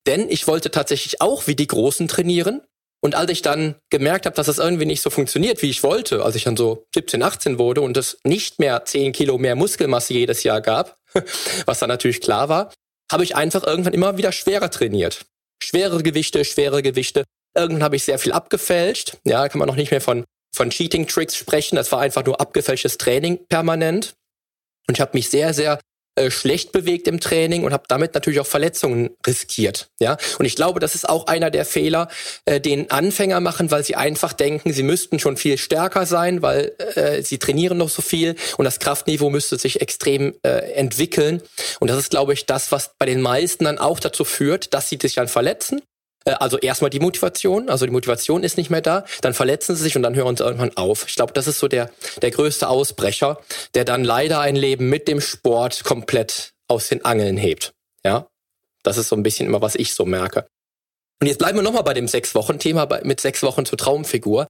[0.06, 2.62] Denn ich wollte tatsächlich auch wie die Großen trainieren.
[3.04, 6.24] Und als ich dann gemerkt habe, dass das irgendwie nicht so funktioniert, wie ich wollte,
[6.24, 10.14] als ich dann so 17, 18 wurde und es nicht mehr 10 Kilo mehr Muskelmasse
[10.14, 10.96] jedes Jahr gab,
[11.66, 12.72] was dann natürlich klar war,
[13.10, 15.26] habe ich einfach irgendwann immer wieder schwerer trainiert.
[15.62, 17.24] Schwere Gewichte, schwere Gewichte.
[17.56, 19.18] Irgendwann habe ich sehr viel abgefälscht.
[19.24, 20.24] Ja, kann man noch nicht mehr von
[20.54, 21.76] von Cheating Tricks sprechen.
[21.76, 24.14] Das war einfach nur abgefälschtes Training permanent.
[24.88, 25.78] Und ich habe mich sehr, sehr
[26.14, 29.88] äh, schlecht bewegt im Training und habe damit natürlich auch Verletzungen riskiert.
[29.98, 32.08] Ja, und ich glaube, das ist auch einer der Fehler,
[32.44, 36.72] äh, den Anfänger machen, weil sie einfach denken, sie müssten schon viel stärker sein, weil
[36.96, 41.40] äh, sie trainieren noch so viel und das Kraftniveau müsste sich extrem äh, entwickeln.
[41.80, 44.90] Und das ist, glaube ich, das, was bei den meisten dann auch dazu führt, dass
[44.90, 45.80] sie sich dann verletzen
[46.24, 49.96] also erstmal die Motivation, also die Motivation ist nicht mehr da, dann verletzen sie sich
[49.96, 51.06] und dann hören sie irgendwann auf.
[51.08, 53.40] Ich glaube, das ist so der, der größte Ausbrecher,
[53.74, 57.72] der dann leider ein Leben mit dem Sport komplett aus den Angeln hebt.
[58.04, 58.26] Ja,
[58.82, 60.46] das ist so ein bisschen immer, was ich so merke.
[61.20, 64.48] Und jetzt bleiben wir nochmal bei dem Sechs-Wochen-Thema mit sechs Wochen zur Traumfigur.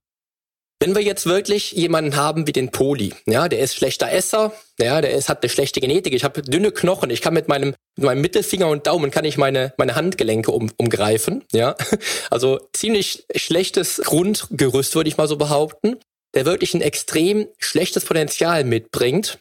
[0.83, 4.99] Wenn wir jetzt wirklich jemanden haben wie den Poli, ja, der ist schlechter Esser, ja,
[4.99, 8.05] der ist, hat eine schlechte Genetik, ich habe dünne Knochen, ich kann mit meinem, mit
[8.05, 11.77] meinem Mittelfinger und Daumen kann ich meine, meine Handgelenke um, umgreifen, ja.
[12.29, 16.01] Also ziemlich schlechtes Grundgerüst, würde ich mal so behaupten,
[16.35, 19.39] der wirklich ein extrem schlechtes Potenzial mitbringt.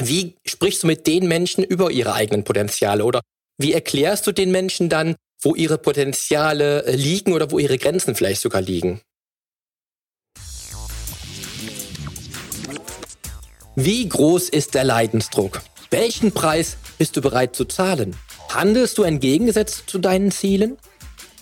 [0.00, 3.22] Wie sprichst du mit den Menschen über ihre eigenen Potenziale oder
[3.58, 8.40] wie erklärst du den Menschen dann, wo ihre Potenziale liegen oder wo ihre Grenzen vielleicht
[8.40, 9.00] sogar liegen?
[13.82, 15.62] Wie groß ist der Leidensdruck?
[15.90, 18.14] Welchen Preis bist du bereit zu zahlen?
[18.50, 20.76] Handelst du entgegengesetzt zu deinen Zielen?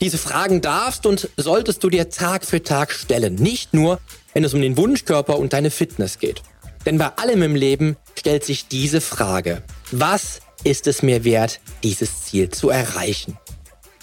[0.01, 3.35] Diese Fragen darfst und solltest du dir Tag für Tag stellen.
[3.35, 3.99] Nicht nur,
[4.35, 6.43] wenn es um den Wunschkörper und deine Fitness geht.
[6.87, 9.65] Denn bei allem im Leben stellt sich diese Frage.
[9.91, 13.37] Was ist es mir wert, dieses Ziel zu erreichen?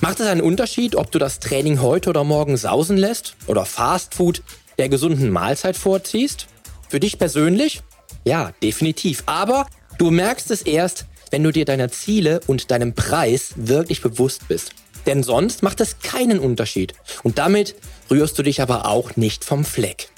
[0.01, 4.43] Macht es einen Unterschied, ob du das Training heute oder morgen sausen lässt oder Fastfood
[4.77, 6.47] der gesunden Mahlzeit vorziehst?
[6.89, 7.81] Für dich persönlich
[8.25, 9.23] ja, definitiv.
[9.25, 9.67] Aber
[9.97, 14.71] Du merkst es erst, wenn du dir deiner Ziele und deinem Preis wirklich bewusst bist.
[15.05, 16.93] Denn sonst macht es keinen Unterschied.
[17.23, 17.75] Und damit
[18.11, 20.09] rührst du dich aber auch nicht vom Fleck.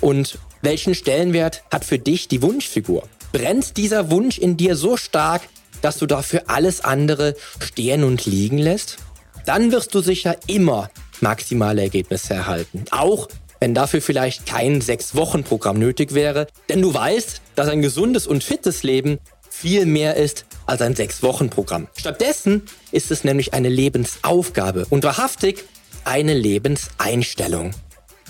[0.00, 3.06] Und welchen Stellenwert hat für dich die Wunschfigur?
[3.32, 5.42] Brennt dieser Wunsch in dir so stark,
[5.82, 8.96] dass du dafür alles andere stehen und liegen lässt?
[9.44, 10.90] Dann wirst du sicher immer
[11.20, 12.84] maximale Ergebnisse erhalten.
[12.90, 13.28] Auch
[13.60, 16.46] wenn dafür vielleicht kein Sechs-Wochen-Programm nötig wäre.
[16.68, 19.18] Denn du weißt, dass ein gesundes und fittes Leben
[19.50, 21.88] viel mehr ist als ein Sechs-Wochen-Programm.
[21.96, 25.64] Stattdessen ist es nämlich eine Lebensaufgabe und wahrhaftig
[26.04, 27.74] eine Lebenseinstellung.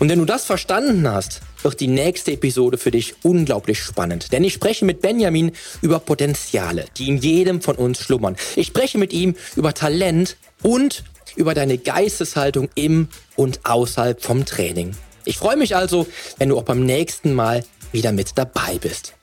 [0.01, 4.33] Und wenn du das verstanden hast, wird die nächste Episode für dich unglaublich spannend.
[4.33, 5.53] Denn ich spreche mit Benjamin
[5.83, 8.37] über Potenziale, die in jedem von uns schlummern.
[8.57, 11.05] Ich spreche mit ihm über Talent und
[11.37, 14.97] über deine Geisteshaltung im und außerhalb vom Training.
[15.25, 16.07] Ich freue mich also,
[16.39, 19.15] wenn du auch beim nächsten Mal wieder mit dabei bist.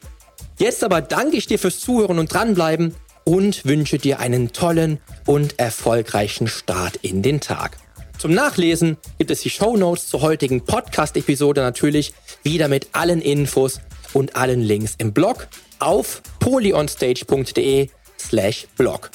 [0.57, 5.59] Jetzt aber danke ich dir fürs Zuhören und dranbleiben und wünsche dir einen tollen und
[5.59, 7.77] erfolgreichen Start in den Tag.
[8.17, 13.79] Zum Nachlesen gibt es die Show Notes zur heutigen Podcast-Episode natürlich wieder mit allen Infos
[14.13, 17.89] und allen Links im Blog auf polyonstage.de
[18.19, 19.11] slash blog.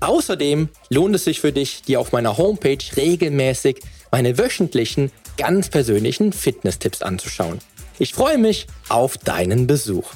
[0.00, 3.80] Außerdem lohnt es sich für dich, dir auf meiner Homepage regelmäßig
[4.10, 7.58] meine wöchentlichen, ganz persönlichen Fitness-Tipps anzuschauen.
[7.98, 10.10] Ich freue mich auf deinen Besuch.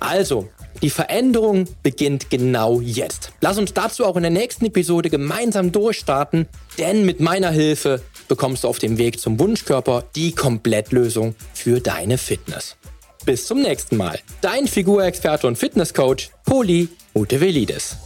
[0.00, 0.48] Also,
[0.82, 3.32] die Veränderung beginnt genau jetzt.
[3.40, 6.48] Lass uns dazu auch in der nächsten Episode gemeinsam durchstarten,
[6.78, 12.18] denn mit meiner Hilfe bekommst du auf dem Weg zum Wunschkörper die Komplettlösung für deine
[12.18, 12.76] Fitness.
[13.24, 14.18] Bis zum nächsten Mal.
[14.40, 17.96] Dein Figurexperte und Fitnesscoach Poli Mutevelidis.